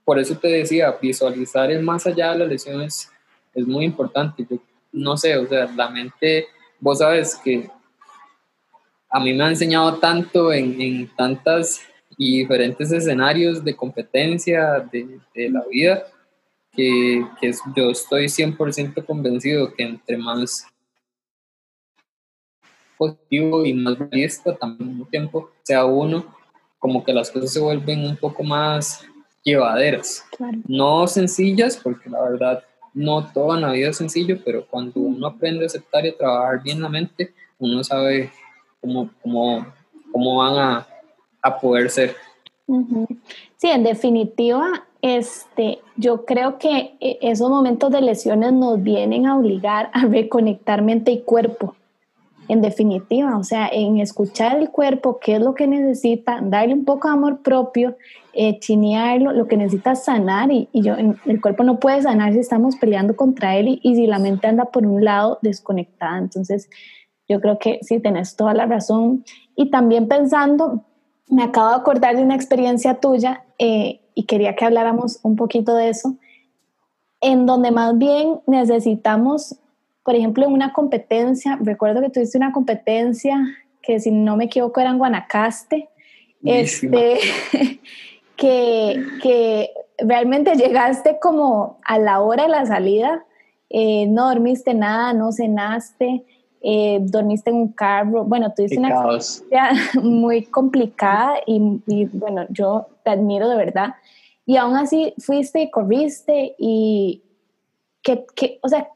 [0.05, 3.09] por eso te decía, visualizar el más allá de la lesión es,
[3.55, 4.45] es muy importante.
[4.51, 4.59] Yo
[4.91, 6.47] no sé, o sea, la mente,
[6.81, 7.71] vos sabes que
[9.09, 11.81] a mí me ha enseñado tanto en, en tantas
[12.19, 16.03] y diferentes escenarios de competencia de, de la vida
[16.73, 20.67] que, que, yo estoy 100% convencido que entre más
[22.97, 26.25] positivo y más realista también al mismo tiempo sea uno,
[26.79, 29.05] como que las cosas se vuelven un poco más
[29.43, 30.25] llevaderas.
[30.67, 35.65] No sencillas, porque la verdad no toda la vida es sencillo, pero cuando uno aprende
[35.65, 38.31] a aceptar y a trabajar bien la mente, uno sabe
[38.81, 39.67] cómo, cómo,
[40.13, 40.87] cómo van a,
[41.43, 42.15] a, poder ser.
[43.57, 49.37] Sí, en definitiva, este, yo creo que e, esos momentos de lesiones nos vienen a
[49.37, 51.75] obligar a reconectar mente y cuerpo.
[52.49, 56.85] En definitiva, o sea, en escuchar el cuerpo, qué es lo que necesita, darle un
[56.85, 57.97] poco de amor propio,
[58.35, 62.41] eh, chinearlo, lo que necesita sanar y, y, yo, el cuerpo no puede sanar si
[62.41, 66.19] estamos peleando contra él y, y si la mente anda por un lado desconectada.
[66.19, 66.69] Entonces,
[67.29, 69.25] yo creo que sí, tenés toda la razón.
[69.57, 70.85] Y también pensando,
[71.29, 75.75] me acabo de acordar de una experiencia tuya eh, y quería que habláramos un poquito
[75.75, 76.17] de eso,
[77.21, 79.57] en donde más bien necesitamos,
[80.05, 83.39] por ejemplo, en una competencia, recuerdo que tuviste una competencia
[83.83, 85.89] que si no me equivoco era en Guanacaste,
[86.45, 87.19] este,
[88.37, 93.25] que, que realmente llegaste como a la hora de la salida,
[93.71, 96.25] eh, no dormiste nada, no cenaste,
[96.61, 99.71] eh, dormiste en un carro, bueno, tuviste una experiencia
[100.03, 103.95] muy complicada y, bueno, yo te admiro de verdad.
[104.47, 107.23] Y aún así fuiste y corriste y,
[108.03, 108.89] ¿qué, qué, o sea,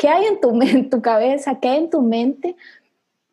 [0.00, 2.56] ¿qué hay en tu, en tu cabeza, qué hay en tu mente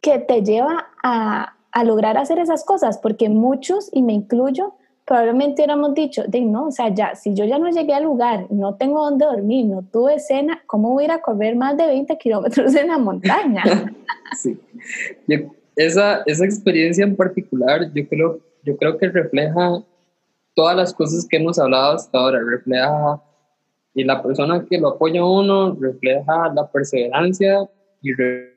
[0.02, 4.74] que te lleva a, a lograr hacer esas cosas, porque muchos, y me incluyo,
[5.06, 8.48] probablemente hubiéramos dicho, de no, o sea, ya, si yo ya no llegué al lugar,
[8.50, 11.88] no tengo dónde dormir, no tuve cena, ¿cómo voy a ir a correr más de
[11.88, 13.64] 20 kilómetros en la montaña?
[14.38, 14.60] sí,
[15.78, 19.82] esa, esa experiencia en particular, yo creo, yo creo que refleja
[20.54, 23.22] todas las cosas que hemos hablado hasta ahora, refleja,
[23.98, 27.68] y la persona que lo apoya a uno, refleja la perseverancia
[28.04, 28.52] y refleja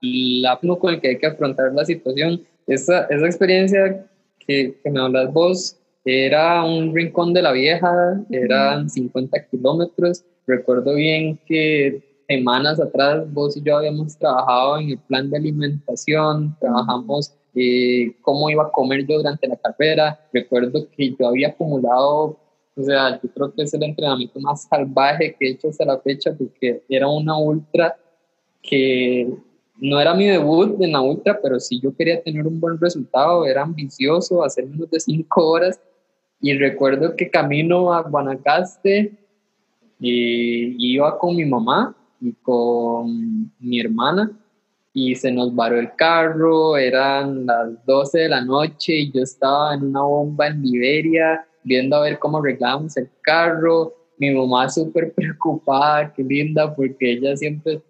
[0.00, 4.04] la con el que hay que afrontar la situación esa, esa experiencia
[4.40, 10.24] que, que, me hablas vos era un rincón de la vieja, eran 50 kilómetros.
[10.44, 16.56] Recuerdo bien que semanas atrás vos y yo habíamos trabajado en el plan de alimentación,
[16.58, 20.20] trabajamos eh, cómo iba a comer yo durante la carrera.
[20.32, 22.38] Recuerdo que yo había acumulado,
[22.78, 25.98] o sea, yo creo que es el entrenamiento más salvaje que he hecho hasta la
[25.98, 27.96] fecha porque era una ultra
[28.62, 29.28] que
[29.80, 33.44] no era mi debut en la ultra, pero sí yo quería tener un buen resultado,
[33.46, 35.80] era ambicioso, hacer menos de cinco horas.
[36.40, 39.12] Y recuerdo que camino a Guanacaste
[39.98, 44.30] y iba con mi mamá y con mi hermana
[44.92, 49.74] y se nos varó el carro, eran las 12 de la noche y yo estaba
[49.74, 53.94] en una bomba en Liberia viendo a ver cómo arreglábamos el carro.
[54.18, 57.80] Mi mamá súper preocupada, qué linda, porque ella siempre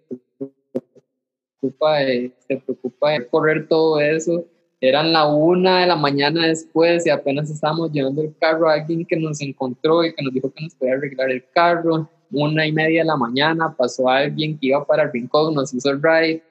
[1.60, 4.44] preocupa de, se preocupa de correr todo eso.
[4.80, 9.04] Eran la una de la mañana después y apenas estábamos llevando el carro a alguien
[9.04, 12.08] que nos encontró y que nos dijo que nos podía arreglar el carro.
[12.30, 15.90] Una y media de la mañana pasó alguien que iba para el rincón, nos hizo
[15.90, 16.42] el ride.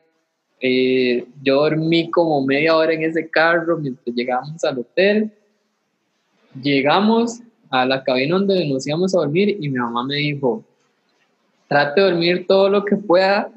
[0.60, 5.32] Eh, yo dormí como media hora en ese carro mientras llegábamos al hotel.
[6.62, 10.64] Llegamos a la cabina donde nos íbamos a dormir y mi mamá me dijo,
[11.68, 13.52] trate de dormir todo lo que pueda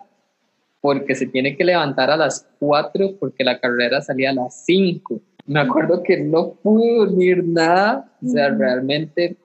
[0.80, 5.20] porque se tiene que levantar a las 4 porque la carrera salía a las 5.
[5.46, 9.36] Me acuerdo que no pude dormir nada, o sea, realmente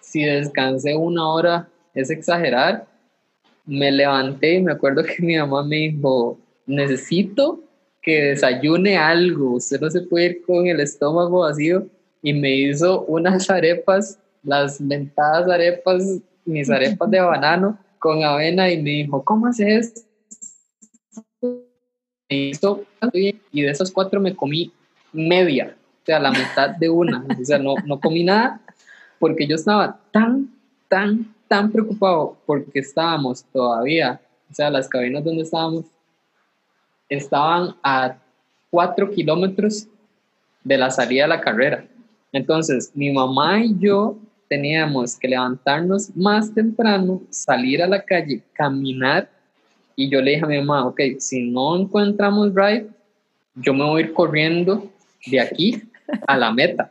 [0.00, 2.86] si descansé una hora es exagerar.
[3.66, 7.60] Me levanté y me acuerdo que mi mamá me dijo, necesito
[8.02, 11.86] que desayune algo, usted no se puede ir con el estómago vacío
[12.24, 16.02] y me hizo unas arepas, las mentadas arepas,
[16.44, 20.06] mis arepas de banano con avena y me dijo, ¿cómo haces
[22.28, 24.72] y de esos cuatro me comí
[25.12, 28.60] media, o sea, la mitad de una, o sea, no, no comí nada
[29.18, 30.50] porque yo estaba tan,
[30.88, 35.84] tan, tan preocupado porque estábamos todavía, o sea, las cabinas donde estábamos
[37.08, 38.16] estaban a
[38.70, 39.86] cuatro kilómetros
[40.64, 41.86] de la salida de la carrera.
[42.34, 44.18] Entonces, mi mamá y yo
[44.48, 49.30] teníamos que levantarnos más temprano, salir a la calle, caminar
[49.94, 52.88] y yo le dije a mi mamá, ok, si no encontramos ride,
[53.54, 54.90] yo me voy a ir corriendo
[55.26, 55.80] de aquí
[56.26, 56.90] a la meta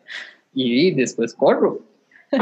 [0.54, 1.82] y después corro.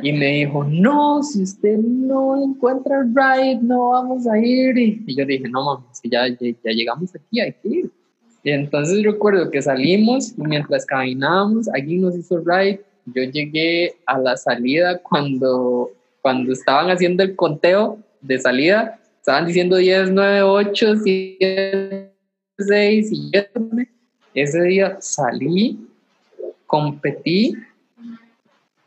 [0.04, 4.78] Y me dijo, no, si usted no encuentra el ride, no vamos a ir.
[4.78, 7.92] Y yo dije, no, mamá, si ya, ya, llegamos aquí, hay que ir.
[8.44, 12.80] Y entonces recuerdo que salimos y mientras caminábamos, alguien nos hizo ride.
[13.14, 19.76] Yo llegué a la salida cuando, cuando estaban haciendo el conteo de salida estaban diciendo
[19.76, 22.12] 10, 9, 8, 7,
[22.58, 23.52] 6 y 7.
[24.34, 25.80] Ese día salí,
[26.66, 27.56] competí,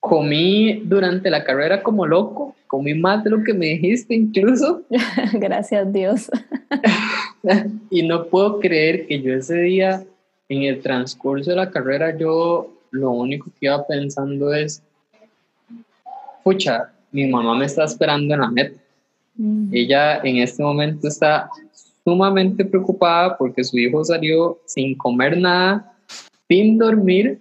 [0.00, 4.82] comí durante la carrera como loco, comí más de lo que me dijiste incluso.
[5.34, 6.30] Gracias Dios.
[7.90, 10.04] y no puedo creer que yo ese día,
[10.48, 14.82] en el transcurso de la carrera, yo lo único que iba pensando es,
[16.42, 18.80] pucha, mi mamá me está esperando en la meta.
[19.72, 21.50] Ella en este momento está
[22.04, 25.92] sumamente preocupada porque su hijo salió sin comer nada,
[26.48, 27.40] sin dormir,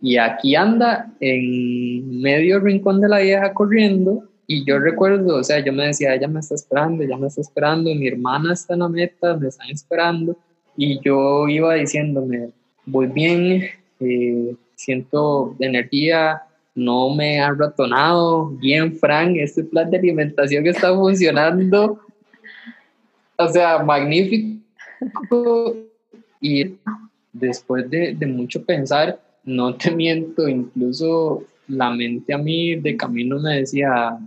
[0.00, 4.24] y aquí anda en medio rincón de la vieja corriendo.
[4.46, 7.40] Y yo recuerdo, o sea, yo me decía, ella me está esperando, ella me está
[7.40, 10.36] esperando, mi hermana está en la meta, me están esperando.
[10.76, 12.50] Y yo iba diciéndome,
[12.84, 13.62] voy bien,
[14.00, 16.42] eh, siento energía,
[16.74, 18.48] no me ha ratonado.
[18.48, 22.00] Bien, Frank, este plan de alimentación está funcionando.
[23.36, 25.76] O sea, magnífico.
[26.40, 26.76] Y
[27.32, 33.38] después de, de, mucho pensar, no te miento, incluso la mente a mí de camino
[33.38, 34.18] me decía,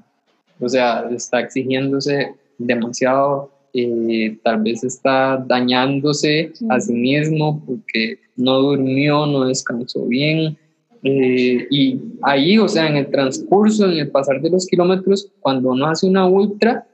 [0.60, 3.52] o sea, está exigiéndose demasiado,
[3.84, 10.58] eh, tal vez está dañándose a sí mismo porque no durmió, no descansó bien,
[11.04, 15.70] eh, y ahí, o sea, en el transcurso, en el pasar de los kilómetros, cuando
[15.70, 16.88] uno hace una ultra,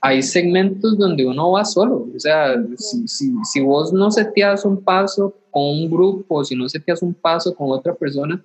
[0.00, 4.82] hay segmentos donde uno va solo, o sea, si, si, si vos no seteas un
[4.82, 8.42] paso con un grupo, si no seteas un paso con otra persona,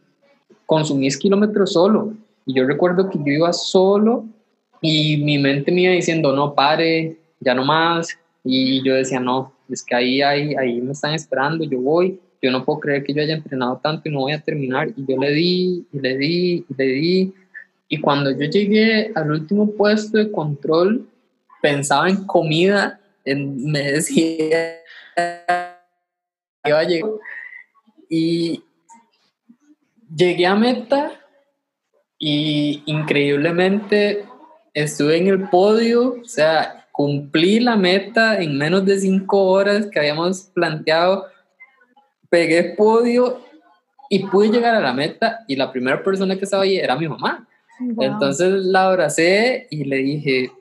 [0.65, 2.13] consumís kilómetros solo.
[2.45, 4.25] Y yo recuerdo que yo iba solo
[4.81, 8.17] y mi mente me iba diciendo, no, pare, ya no más.
[8.43, 12.51] Y yo decía, no, es que ahí, ahí, ahí me están esperando, yo voy, yo
[12.51, 14.89] no puedo creer que yo haya entrenado tanto y no voy a terminar.
[14.95, 17.33] Y yo le di, y le di, y le di.
[17.89, 21.07] Y cuando yo llegué al último puesto de control,
[21.61, 24.79] pensaba en comida, en, me decía
[26.65, 27.11] iba a llegar.
[28.09, 28.63] Y
[30.15, 31.11] llegué a meta
[32.17, 34.25] y increíblemente
[34.73, 39.99] estuve en el podio, o sea, cumplí la meta en menos de cinco horas que
[39.99, 41.27] habíamos planteado,
[42.29, 43.39] pegué podio
[44.09, 47.07] y pude llegar a la meta y la primera persona que estaba ahí era mi
[47.07, 47.47] mamá.
[48.01, 50.51] Entonces la abracé y le dije,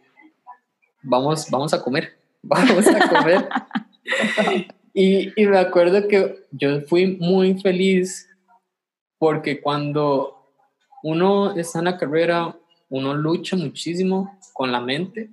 [1.03, 3.49] vamos, vamos a comer, vamos a comer.
[4.95, 8.29] y, y me acuerdo que yo fui muy feliz
[9.19, 10.37] porque cuando
[11.03, 12.55] uno está en la carrera,
[12.91, 15.31] uno lucha muchísimo con la mente,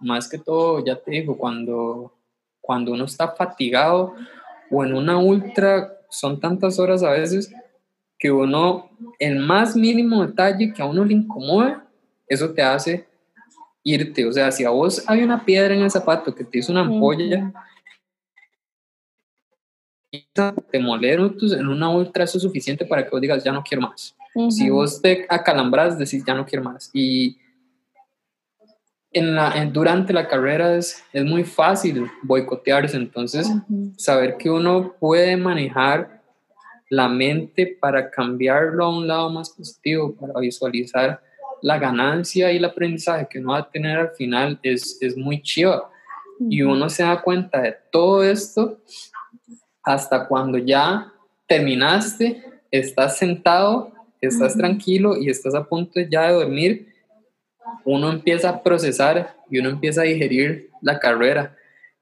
[0.00, 2.12] más que todo, ya te digo, cuando,
[2.60, 4.14] cuando uno está fatigado
[4.70, 7.52] o en una ultra, son tantas horas a veces
[8.18, 11.76] que uno, el más mínimo detalle que a uno le incomode,
[12.26, 13.06] eso te hace
[13.82, 14.26] irte.
[14.26, 16.80] O sea, si a vos hay una piedra en el zapato que te hizo una
[16.82, 17.52] ampolla,
[20.70, 23.82] te moleron en una ultra, eso es suficiente para que vos digas, ya no quiero
[23.82, 24.16] más.
[24.50, 26.90] Si vos te acalambras, decís, ya no quiero más.
[26.92, 27.38] Y
[29.12, 33.50] en la, durante la carrera es, es, muy fácil boicotearse, entonces
[33.96, 36.22] saber que uno puede manejar
[36.90, 41.20] la mente para cambiarlo a un lado más positivo, para visualizar
[41.62, 45.42] la ganancia y el aprendizaje que uno va a tener al final es, es muy
[45.42, 45.90] chido.
[46.48, 48.78] Y uno se da cuenta de todo esto
[49.82, 51.12] hasta cuando ya
[51.46, 56.87] terminaste, estás sentado, estás tranquilo y estás a punto ya de dormir,
[57.84, 61.56] uno empieza a procesar y uno empieza a digerir la carrera.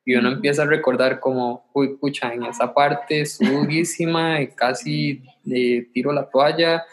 [0.05, 5.23] Y uno empieza a recordar como, uy, pucha, en esa parte es durísima y casi
[5.43, 6.85] le tiro la toalla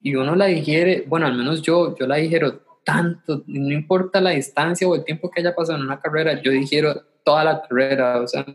[0.00, 4.30] y uno la digiere, bueno, al menos yo, yo la digiero tanto, no importa la
[4.30, 8.20] distancia o el tiempo que haya pasado en una carrera, yo digiero toda la carrera,
[8.20, 8.46] o sea,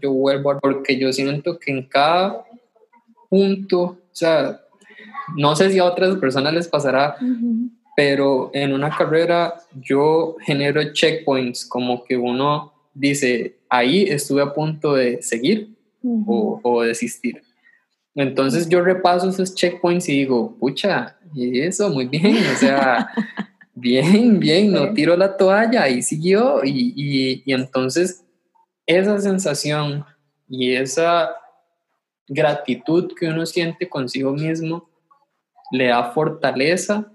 [0.00, 2.44] yo vuelvo porque yo siento que en cada
[3.30, 4.60] punto, o sea,
[5.36, 7.16] no sé si a otras personas les pasará,
[7.96, 14.94] pero en una carrera yo genero checkpoints, como que uno dice, ahí estuve a punto
[14.94, 17.42] de seguir o, o, desistir.
[18.14, 23.08] Entonces yo repaso esos checkpoints y digo, pucha, y eso, muy bien, o sea,
[23.74, 28.24] bien, bien, no tiro la toalla, ahí siguió, y, y, y entonces
[28.86, 30.04] esa sensación
[30.48, 31.30] y esa
[32.26, 34.89] gratitud que uno siente consigo mismo
[35.70, 37.10] le da fortaleza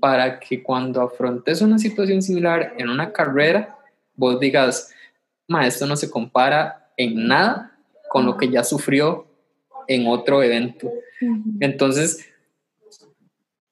[0.00, 3.78] para que cuando afrontes una situación similar en una carrera,
[4.14, 4.92] vos digas,
[5.46, 7.76] ma, esto no se compara en nada
[8.08, 9.26] con lo que ya sufrió
[9.86, 10.90] en otro evento.
[11.60, 12.26] Entonces,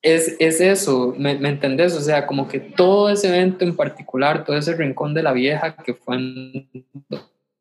[0.02, 1.94] es, es eso, ¿me, ¿me, entendés?
[1.94, 5.74] O sea, como que todo ese evento en particular, todo ese rincón de la vieja
[5.76, 6.68] que fue en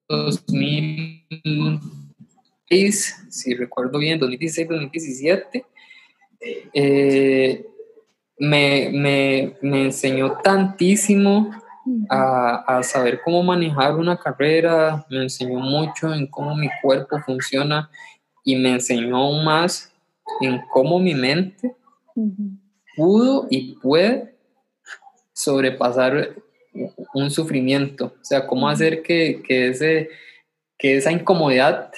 [0.07, 1.79] 2000
[3.29, 5.65] si recuerdo bien, 2016-2017,
[6.39, 7.65] eh,
[8.37, 11.51] me, me, me, enseñó tantísimo
[12.09, 17.89] a, a, saber cómo manejar una carrera, me enseñó mucho en cómo mi cuerpo funciona
[18.43, 19.91] y me enseñó aún más
[20.41, 21.75] en cómo mi mente
[22.95, 24.35] pudo y puede
[25.33, 26.35] sobrepasar
[27.13, 30.09] un sufrimiento, o sea, cómo hacer que, que, ese,
[30.77, 31.91] que esa incomodidad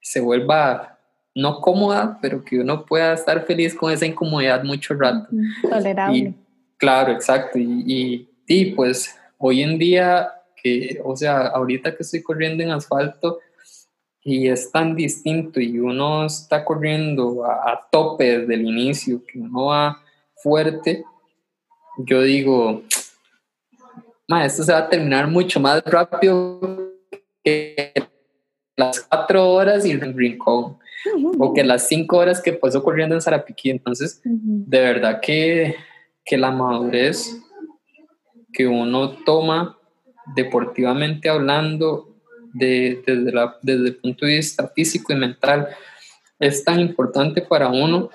[0.00, 0.97] se vuelva
[1.38, 5.28] no cómoda, pero que uno pueda estar feliz con esa incomodidad mucho rato.
[5.62, 6.34] Tolerable.
[6.76, 7.58] claro, exacto.
[7.58, 13.38] Y, y, pues hoy en día, que, o sea, ahorita que estoy corriendo en asfalto
[14.24, 19.38] y es tan distinto y uno está corriendo a, a tope desde el inicio, que
[19.38, 20.02] uno va
[20.42, 21.04] fuerte,
[21.98, 22.82] yo digo,
[24.42, 26.94] esto se va a terminar mucho más rápido
[27.44, 27.92] que
[28.76, 30.78] las cuatro horas y el rincón,
[31.38, 33.70] o que las cinco horas que pasó corriendo en Sarapiquí.
[33.70, 35.76] Entonces, de verdad que,
[36.24, 37.40] que la madurez
[38.52, 39.78] que uno toma
[40.34, 42.08] deportivamente hablando,
[42.52, 45.68] de, desde, la, desde el punto de vista físico y mental,
[46.38, 48.10] es tan importante para uno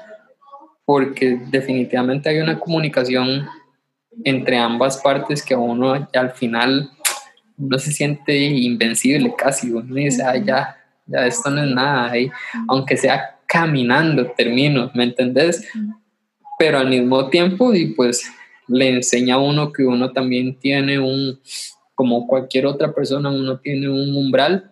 [0.85, 3.47] porque definitivamente hay una comunicación
[4.23, 6.91] entre ambas partes que a uno al final
[7.57, 12.29] no se siente invencible casi, uno dice, ah, ya, ya esto no es nada, ahí,
[12.67, 15.67] aunque sea caminando termino, ¿me entendés?
[16.57, 18.25] Pero al mismo tiempo, y pues
[18.67, 21.39] le enseña a uno que uno también tiene un,
[21.95, 24.71] como cualquier otra persona, uno tiene un umbral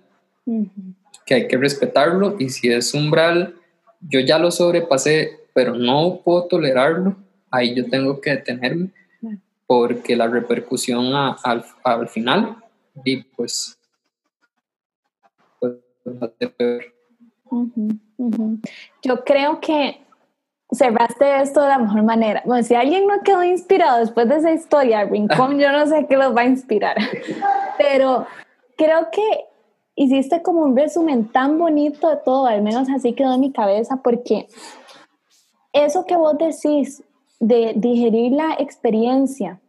[1.26, 3.56] que hay que respetarlo y si es umbral,
[4.02, 7.16] yo ya lo sobrepasé, pero no puedo tolerarlo,
[7.52, 8.90] ahí yo tengo que detenerme
[9.68, 12.58] porque la repercusión al, al final
[13.06, 13.78] y pues,
[16.04, 16.20] pues
[19.04, 20.02] Yo creo que
[20.72, 22.42] cerraste esto de la mejor manera.
[22.46, 26.16] Bueno, si alguien no quedó inspirado después de esa historia, Rincón, yo no sé qué
[26.18, 26.96] los va a inspirar,
[27.78, 28.26] pero
[28.78, 29.46] creo que
[29.96, 33.98] hiciste como un resumen tan bonito de todo, al menos así quedó en mi cabeza,
[33.98, 34.48] porque
[35.74, 37.04] eso que vos decís
[37.40, 39.60] de digerir la experiencia,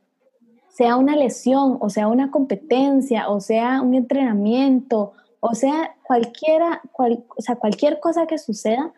[0.69, 5.13] sea una lesión, o sea una competencia, o sea un entrenamiento,
[5.45, 8.93] o sea cualquiera, o sea, cualquier cosa que suceda,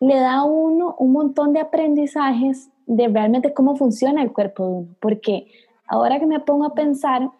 [0.00, 4.70] le da a uno un montón de aprendizajes de realmente cómo funciona el cuerpo de
[4.70, 4.88] uno.
[5.00, 5.48] Porque
[5.88, 7.30] ahora que me pongo a pensar,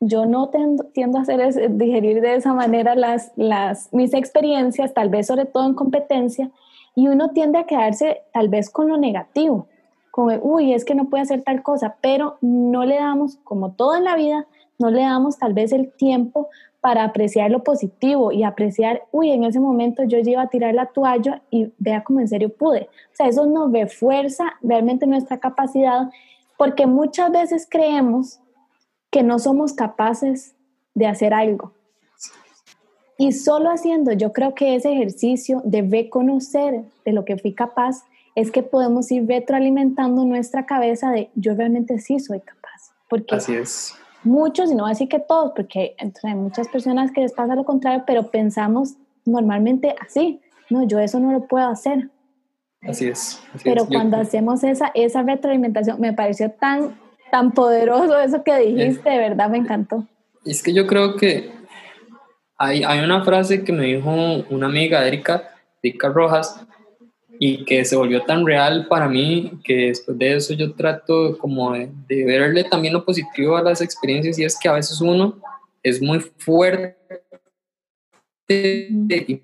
[0.00, 5.26] yo no tiendo, a hacer digerir de esa manera las, las, mis experiencias, tal vez
[5.26, 6.50] sobre todo en competencia,
[6.94, 9.66] y uno tiende a quedarse tal vez con lo negativo
[10.16, 13.96] como, uy, es que no puede hacer tal cosa, pero no le damos, como todo
[13.96, 14.46] en la vida,
[14.78, 16.48] no le damos tal vez el tiempo
[16.86, 20.86] para apreciar lo positivo y apreciar, uy, en ese momento yo iba a tirar la
[20.86, 22.82] toalla y vea cómo en serio pude.
[23.12, 26.08] O sea, eso nos refuerza realmente nuestra capacidad
[26.56, 28.38] porque muchas veces creemos
[29.10, 30.54] que no somos capaces
[30.94, 31.72] de hacer algo.
[33.18, 38.04] Y solo haciendo, yo creo que ese ejercicio de reconocer de lo que fui capaz,
[38.36, 42.92] es que podemos ir retroalimentando nuestra cabeza de yo realmente sí soy capaz.
[43.08, 43.98] Porque Así es.
[44.26, 48.02] Muchos, y no así que todos, porque hay muchas personas que les pasa lo contrario,
[48.04, 52.10] pero pensamos normalmente así, no, yo eso no lo puedo hacer.
[52.82, 53.40] Así es.
[53.62, 56.98] pero cuando hacemos esa, esa retroalimentación, me pareció tan,
[57.30, 60.04] tan poderoso eso que dijiste, de verdad me encantó.
[60.44, 61.52] Es que yo creo que
[62.58, 64.10] hay, hay una frase que me dijo
[64.50, 65.54] una amiga, Erika,
[65.84, 66.66] Erika Rojas,
[67.38, 71.72] y que se volvió tan real para mí que después de eso yo trato como
[71.72, 75.38] de, verle también lo positivo a las experiencias y es que a veces uno
[75.82, 76.96] es muy fuerte
[78.48, 79.42] y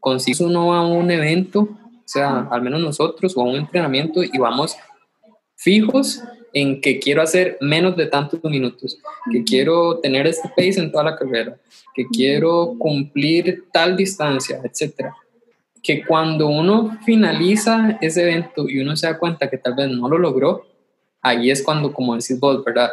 [0.00, 4.38] consigue uno a un evento, o sea, al menos nosotros, o a un entrenamiento y
[4.38, 4.76] vamos
[5.56, 6.22] fijos
[6.54, 8.98] en que quiero hacer menos de tantos minutos,
[9.30, 11.58] que quiero tener este pace en toda la carrera,
[11.94, 15.14] que quiero cumplir tal distancia, etcétera
[15.88, 20.06] que cuando uno finaliza ese evento y uno se da cuenta que tal vez no
[20.06, 20.66] lo logró,
[21.22, 22.90] ahí es cuando, como decís vos, ¿verdad?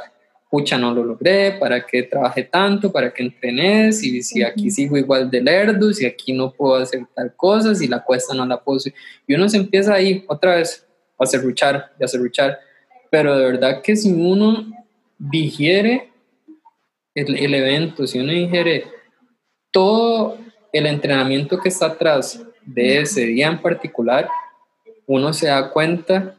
[0.50, 2.94] Pucha, no lo logré, ¿para qué trabajé tanto?
[2.94, 3.92] ¿Para qué entrené?
[3.92, 7.90] Si, si aquí sigo igual de lerdo, si aquí no puedo hacer tal cosa, si
[7.90, 8.80] la cuesta no la puedo
[9.28, 10.88] Y uno se empieza ahí otra vez
[11.20, 12.58] a hacer luchar y a hacer luchar.
[13.12, 14.72] Pero de verdad que si uno
[15.20, 16.14] digiere
[17.14, 18.86] el, el evento, si uno digiere
[19.70, 20.38] todo
[20.72, 24.28] el entrenamiento que está atrás, de ese día en particular,
[25.08, 26.36] uno se da cuenta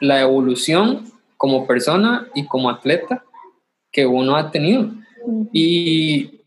[0.00, 3.24] la evolución como persona y como atleta
[3.90, 4.90] que uno ha tenido.
[5.52, 6.40] Y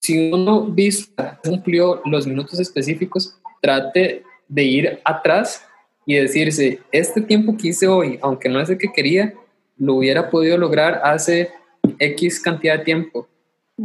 [0.00, 5.66] si uno vista, cumplió los minutos específicos, trate de ir atrás
[6.04, 9.32] y decirse, este tiempo que hice hoy, aunque no es el que quería,
[9.78, 11.50] lo hubiera podido lograr hace
[11.98, 13.28] X cantidad de tiempo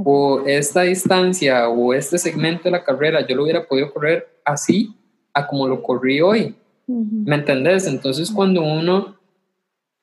[0.03, 4.95] o esta distancia o este segmento de la carrera yo lo hubiera podido correr así
[5.33, 6.55] a como lo corrí hoy.
[6.87, 7.85] ¿Me entendés?
[7.85, 9.15] Entonces cuando uno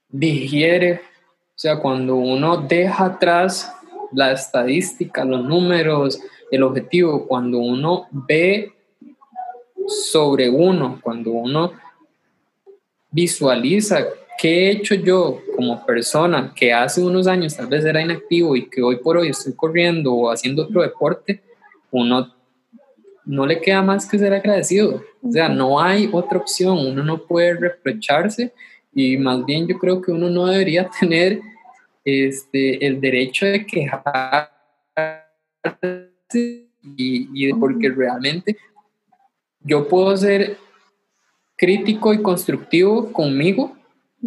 [0.08, 3.74] digiere, o sea, cuando uno deja atrás
[4.12, 6.20] la estadística, los números,
[6.50, 8.72] el objetivo, cuando uno ve
[9.86, 11.72] sobre uno, cuando uno
[13.10, 14.04] visualiza
[14.38, 18.68] ¿qué he hecho yo como persona que hace unos años tal vez era inactivo y
[18.68, 21.42] que hoy por hoy estoy corriendo o haciendo otro deporte?
[21.90, 22.34] Uno
[23.24, 25.02] no le queda más que ser agradecido.
[25.22, 28.52] O sea, no hay otra opción, uno no puede reprocharse
[28.94, 31.40] y más bien yo creo que uno no debería tener
[32.04, 34.50] este, el derecho de quejarse
[36.96, 38.56] y, y porque realmente
[39.60, 40.58] yo puedo ser
[41.56, 43.74] crítico y constructivo conmigo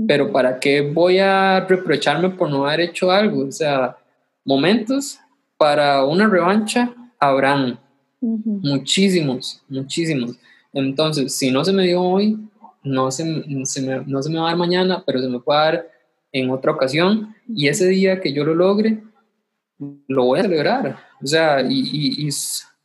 [0.05, 3.47] pero ¿para qué voy a reprocharme por no haber hecho algo?
[3.47, 3.97] O sea,
[4.43, 5.19] momentos
[5.57, 7.79] para una revancha habrán
[8.21, 10.37] muchísimos, muchísimos.
[10.73, 12.37] Entonces, si no se me dio hoy,
[12.83, 15.59] no se, se me, no se me va a dar mañana, pero se me puede
[15.59, 15.91] dar
[16.31, 19.01] en otra ocasión y ese día que yo lo logre,
[20.07, 20.99] lo voy a celebrar.
[21.23, 22.29] O sea, y, y,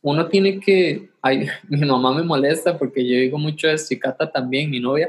[0.01, 4.31] uno tiene que, ay, mi mamá me molesta porque yo digo mucho esto y Cata
[4.31, 5.07] también, mi novia,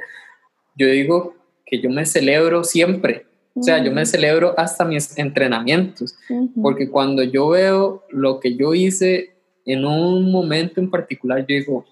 [0.76, 1.34] yo digo
[1.74, 3.26] que yo me celebro siempre.
[3.56, 6.16] O sea, yo me celebro hasta mis entrenamientos,
[6.60, 11.84] porque cuando yo veo lo que yo hice en un momento en particular, yo digo,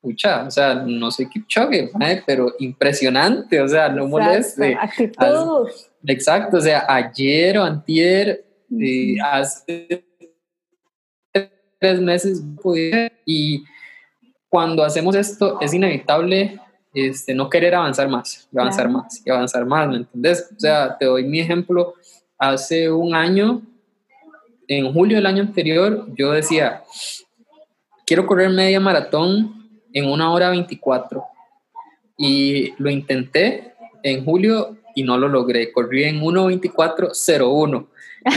[0.00, 1.90] pucha, o sea, no soy Kipchoge,
[2.26, 4.74] pero impresionante, o sea, no moleste.
[4.74, 5.68] Actitud.
[6.06, 8.46] Exacto, o sea, ayer o antier,
[8.80, 10.04] eh, hace
[11.78, 12.42] tres meses
[13.26, 13.62] y
[14.48, 16.58] cuando hacemos esto es inevitable
[16.96, 20.48] este, no querer avanzar más, y avanzar más, y avanzar más, ¿me entiendes?
[20.56, 21.94] O sea, te doy mi ejemplo,
[22.38, 23.62] hace un año,
[24.68, 26.82] en julio del año anterior, yo decía,
[28.06, 31.24] quiero correr media maratón en una hora 24.
[32.18, 35.70] Y lo intenté en julio y no lo logré.
[35.72, 37.86] Corrí en 1.24.01.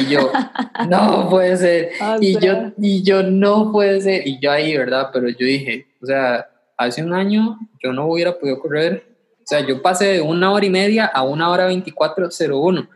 [0.02, 0.32] Y yo,
[0.90, 1.92] no puede ser.
[2.20, 4.28] y, yo, y yo, no puede ser.
[4.28, 5.10] Y yo ahí, ¿verdad?
[5.14, 6.48] Pero yo dije, o sea,
[6.80, 9.06] hace un año yo no hubiera podido correr.
[9.40, 12.88] O sea, yo pasé de una hora y media a una hora 24.01.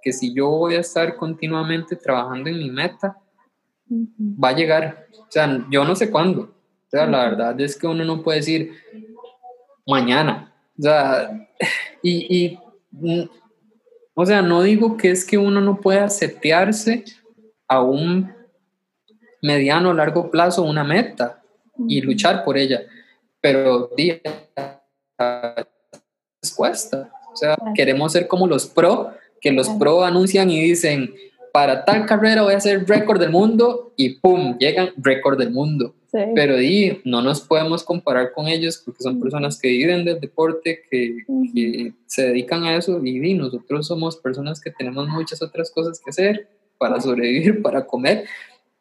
[0.02, 3.18] que si yo voy a estar continuamente trabajando en mi meta,
[3.90, 5.08] va a llegar.
[5.20, 6.42] O sea, yo no sé cuándo.
[6.42, 8.72] O sea, la verdad es que uno no puede decir
[9.88, 11.48] mañana, o sea,
[12.02, 12.58] y,
[12.92, 13.24] mm,
[14.14, 17.04] o sea, no digo que es que uno no pueda setearse
[17.68, 18.34] a un
[19.42, 21.42] mediano o largo plazo una meta
[21.88, 22.82] y luchar por ella,
[23.42, 24.22] pero día
[26.56, 27.12] cuesta.
[27.32, 29.12] O sea, queremos ser como los pro,
[29.42, 31.14] que los pro anuncian y dicen,
[31.52, 34.58] para tal carrera voy a hacer récord del mundo y ¡pum!
[34.58, 35.96] Llegan récord del mundo.
[36.34, 40.82] Pero di, no nos podemos comparar con ellos porque son personas que viven del deporte,
[40.90, 41.26] que,
[42.06, 46.12] se dedican a eso y di, nosotros somos personas que tenemos muchas otras cosas que
[46.12, 46.48] hacer
[46.78, 48.26] para sobrevivir, para comer.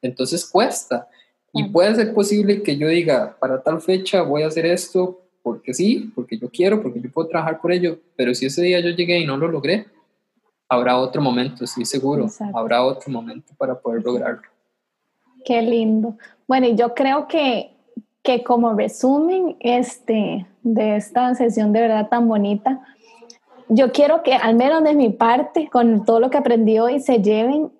[0.00, 1.08] Entonces cuesta.
[1.52, 5.74] Y puede ser posible que yo diga, para tal fecha voy a hacer esto porque
[5.74, 8.88] sí, porque yo quiero, porque yo puedo trabajar por ello, pero si ese día yo
[8.88, 9.86] llegué y no lo logré,
[10.70, 14.48] habrá otro momento, sí, seguro, habrá otro momento para poder lograrlo.
[15.44, 16.16] Qué lindo.
[16.48, 17.76] Bueno, y yo creo que,
[18.22, 22.80] que como resumen este, de esta sesión de verdad tan bonita,
[23.68, 27.18] yo quiero que al menos de mi parte, con todo lo que aprendí hoy, se
[27.18, 27.70] lleven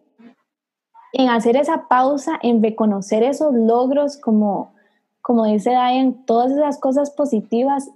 [1.14, 4.73] en hacer esa pausa, en reconocer esos logros, como,
[5.24, 7.90] como dice Diane, todas esas cosas positivas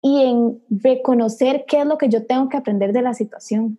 [0.00, 3.78] y en reconocer qué es lo que yo tengo que aprender de la situación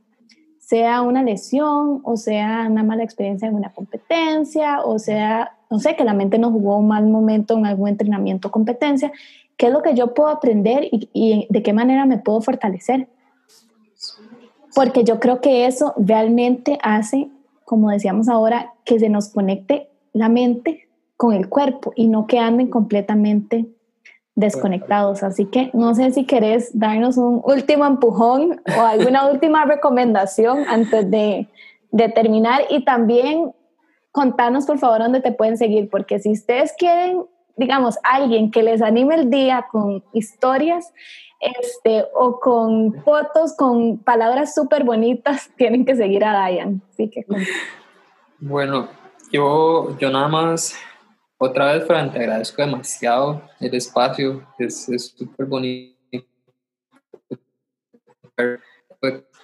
[0.59, 5.95] sea una lesión o sea una mala experiencia en una competencia o sea, no sé,
[5.95, 9.11] que la mente nos jugó un mal momento en algún entrenamiento o competencia,
[9.57, 13.07] ¿qué es lo que yo puedo aprender y, de qué manera me puedo fortalecer?
[14.75, 17.32] Porque yo creo que eso realmente hace,
[17.65, 20.86] como decíamos ahora, que se nos conecte la mente
[21.18, 23.65] con el cuerpo y no que anden completamente
[24.36, 25.24] desconectados.
[25.24, 31.09] Así que no sé si querés darnos un último empujón o alguna última recomendación antes
[31.09, 31.47] de,
[31.91, 33.51] de, terminar y también
[34.11, 37.24] contanos por favor dónde te pueden seguir, porque si ustedes quieren,
[37.55, 40.93] digamos, alguien que les anime el día con historias
[41.39, 46.80] este, o con fotos, con palabras súper bonitas, tienen que seguir a Diane.
[46.91, 47.26] Así que...
[48.39, 48.88] Bueno,
[49.32, 50.76] yo, yo nada más
[51.38, 55.95] otra vez, Fran, te agradezco demasiado el espacio, es súper bonito.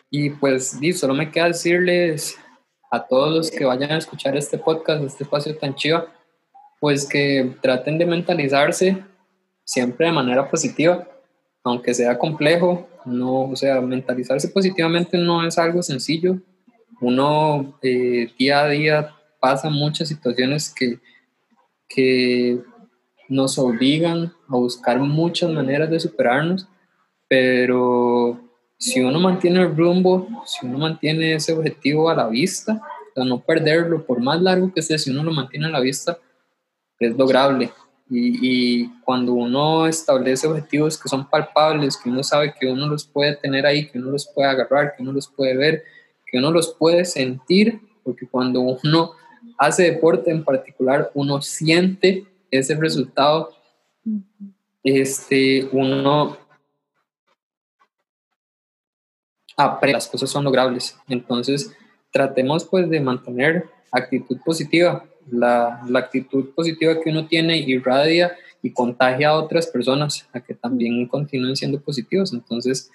[0.10, 2.38] Y pues, solo me queda decirles
[2.92, 6.08] a todos los que vayan a escuchar este podcast, este espacio tan chido,
[6.80, 9.04] pues que traten de mentalizarse
[9.64, 11.08] siempre de manera positiva,
[11.64, 16.38] aunque sea complejo, no, o sea, mentalizarse positivamente no es algo sencillo,
[17.02, 21.00] uno eh, día a día pasa muchas situaciones que,
[21.94, 22.60] que
[23.30, 26.68] nos obligan a buscar muchas maneras de superarnos,
[27.28, 28.40] pero
[28.78, 32.82] si uno mantiene el rumbo, si uno mantiene ese objetivo a la vista,
[33.16, 36.18] o no perderlo, por más largo que sea, si uno lo mantiene a la vista,
[37.00, 37.72] es lograble.
[38.10, 43.36] Y, cuando uno establece objetivos que son palpables, que uno sabe que uno los puede
[43.36, 45.84] tener ahí, que uno los puede agarrar, que uno los puede ver,
[46.26, 49.14] que uno los puede sentir, porque cuando uno
[49.58, 53.52] hace deporte en particular, uno siente ese resultado,
[54.84, 56.38] este, uno
[59.58, 60.98] aprende, las cosas son logrables.
[61.08, 61.76] Entonces,
[62.12, 69.30] tratemos pues de mantener actitud positiva, la, actitud positiva que uno tiene irradia y contagia
[69.30, 72.34] a otras personas a que también continúen siendo positivos.
[72.34, 72.92] Entonces,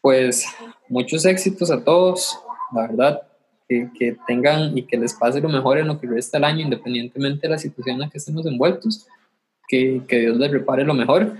[0.00, 0.46] pues
[0.88, 2.38] muchos éxitos a todos,
[2.72, 3.22] la verdad,
[3.68, 6.62] que, que, tengan y que les pase lo mejor en lo que resta el año,
[6.62, 9.06] independientemente de la situación en la que estemos envueltos,
[9.68, 11.36] que, que Dios les repare lo mejor.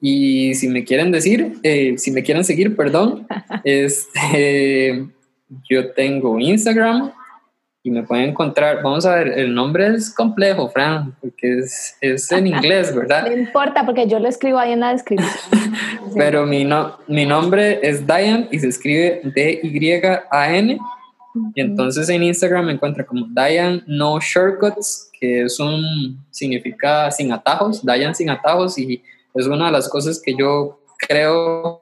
[0.00, 3.26] Y si me quieren decir, eh, si me quieren seguir, perdón,
[3.64, 5.06] este,
[5.68, 7.12] yo tengo Instagram,
[7.86, 12.32] y me pueden encontrar, vamos a ver, el nombre es complejo, Fran, porque es, es
[12.32, 13.28] en inglés, ¿verdad?
[13.28, 15.30] No importa, porque yo lo escribo ahí en la descripción.
[16.16, 20.78] Pero mi, no, mi nombre es Diane y se escribe D-Y-A-N.
[21.54, 27.32] Y entonces en Instagram me encuentra como Diane No Shortcuts, que es un, significa sin
[27.32, 29.02] atajos, Diane sin atajos, y
[29.34, 31.80] es una de las cosas que yo creo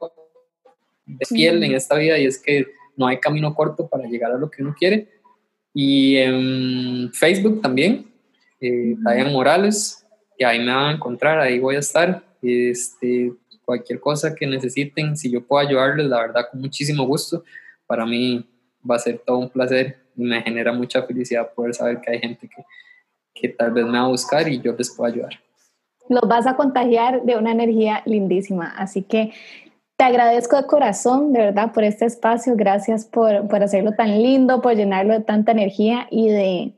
[1.05, 2.65] de fiel en esta vida y es que
[2.97, 5.15] no hay camino corto para llegar a lo que uno quiere
[5.77, 8.09] y en Facebook también,
[8.61, 12.23] eh, Diane Morales, y ahí me van a encontrar, ahí voy a estar.
[12.41, 13.33] Este,
[13.65, 17.43] cualquier cosa que necesiten, si yo puedo ayudarles, la verdad, con muchísimo gusto.
[17.85, 18.47] Para mí
[18.89, 22.19] va a ser todo un placer y me genera mucha felicidad poder saber que hay
[22.19, 22.63] gente que,
[23.33, 25.33] que tal vez me va a buscar y yo les puedo ayudar.
[26.07, 29.33] Los vas a contagiar de una energía lindísima, así que
[29.97, 32.55] te agradezco de corazón, de verdad, por este espacio.
[32.55, 36.73] Gracias por, por, hacerlo tan lindo, por llenarlo de tanta energía y de,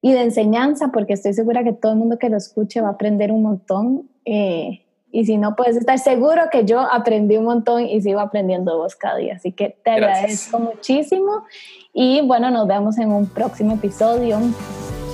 [0.00, 2.92] y de enseñanza, porque estoy segura que todo el mundo que lo escuche va a
[2.92, 4.08] aprender un montón.
[4.24, 4.83] Eh,
[5.14, 8.96] y si no, puedes estar seguro que yo aprendí un montón y sigo aprendiendo vos
[8.96, 9.36] cada día.
[9.36, 11.44] Así que te agradezco muchísimo.
[11.92, 14.40] Y bueno, nos vemos en un próximo episodio.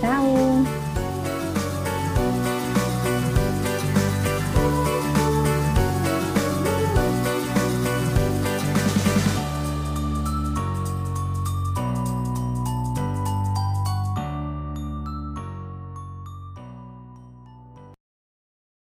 [0.01, 0.90] Chao.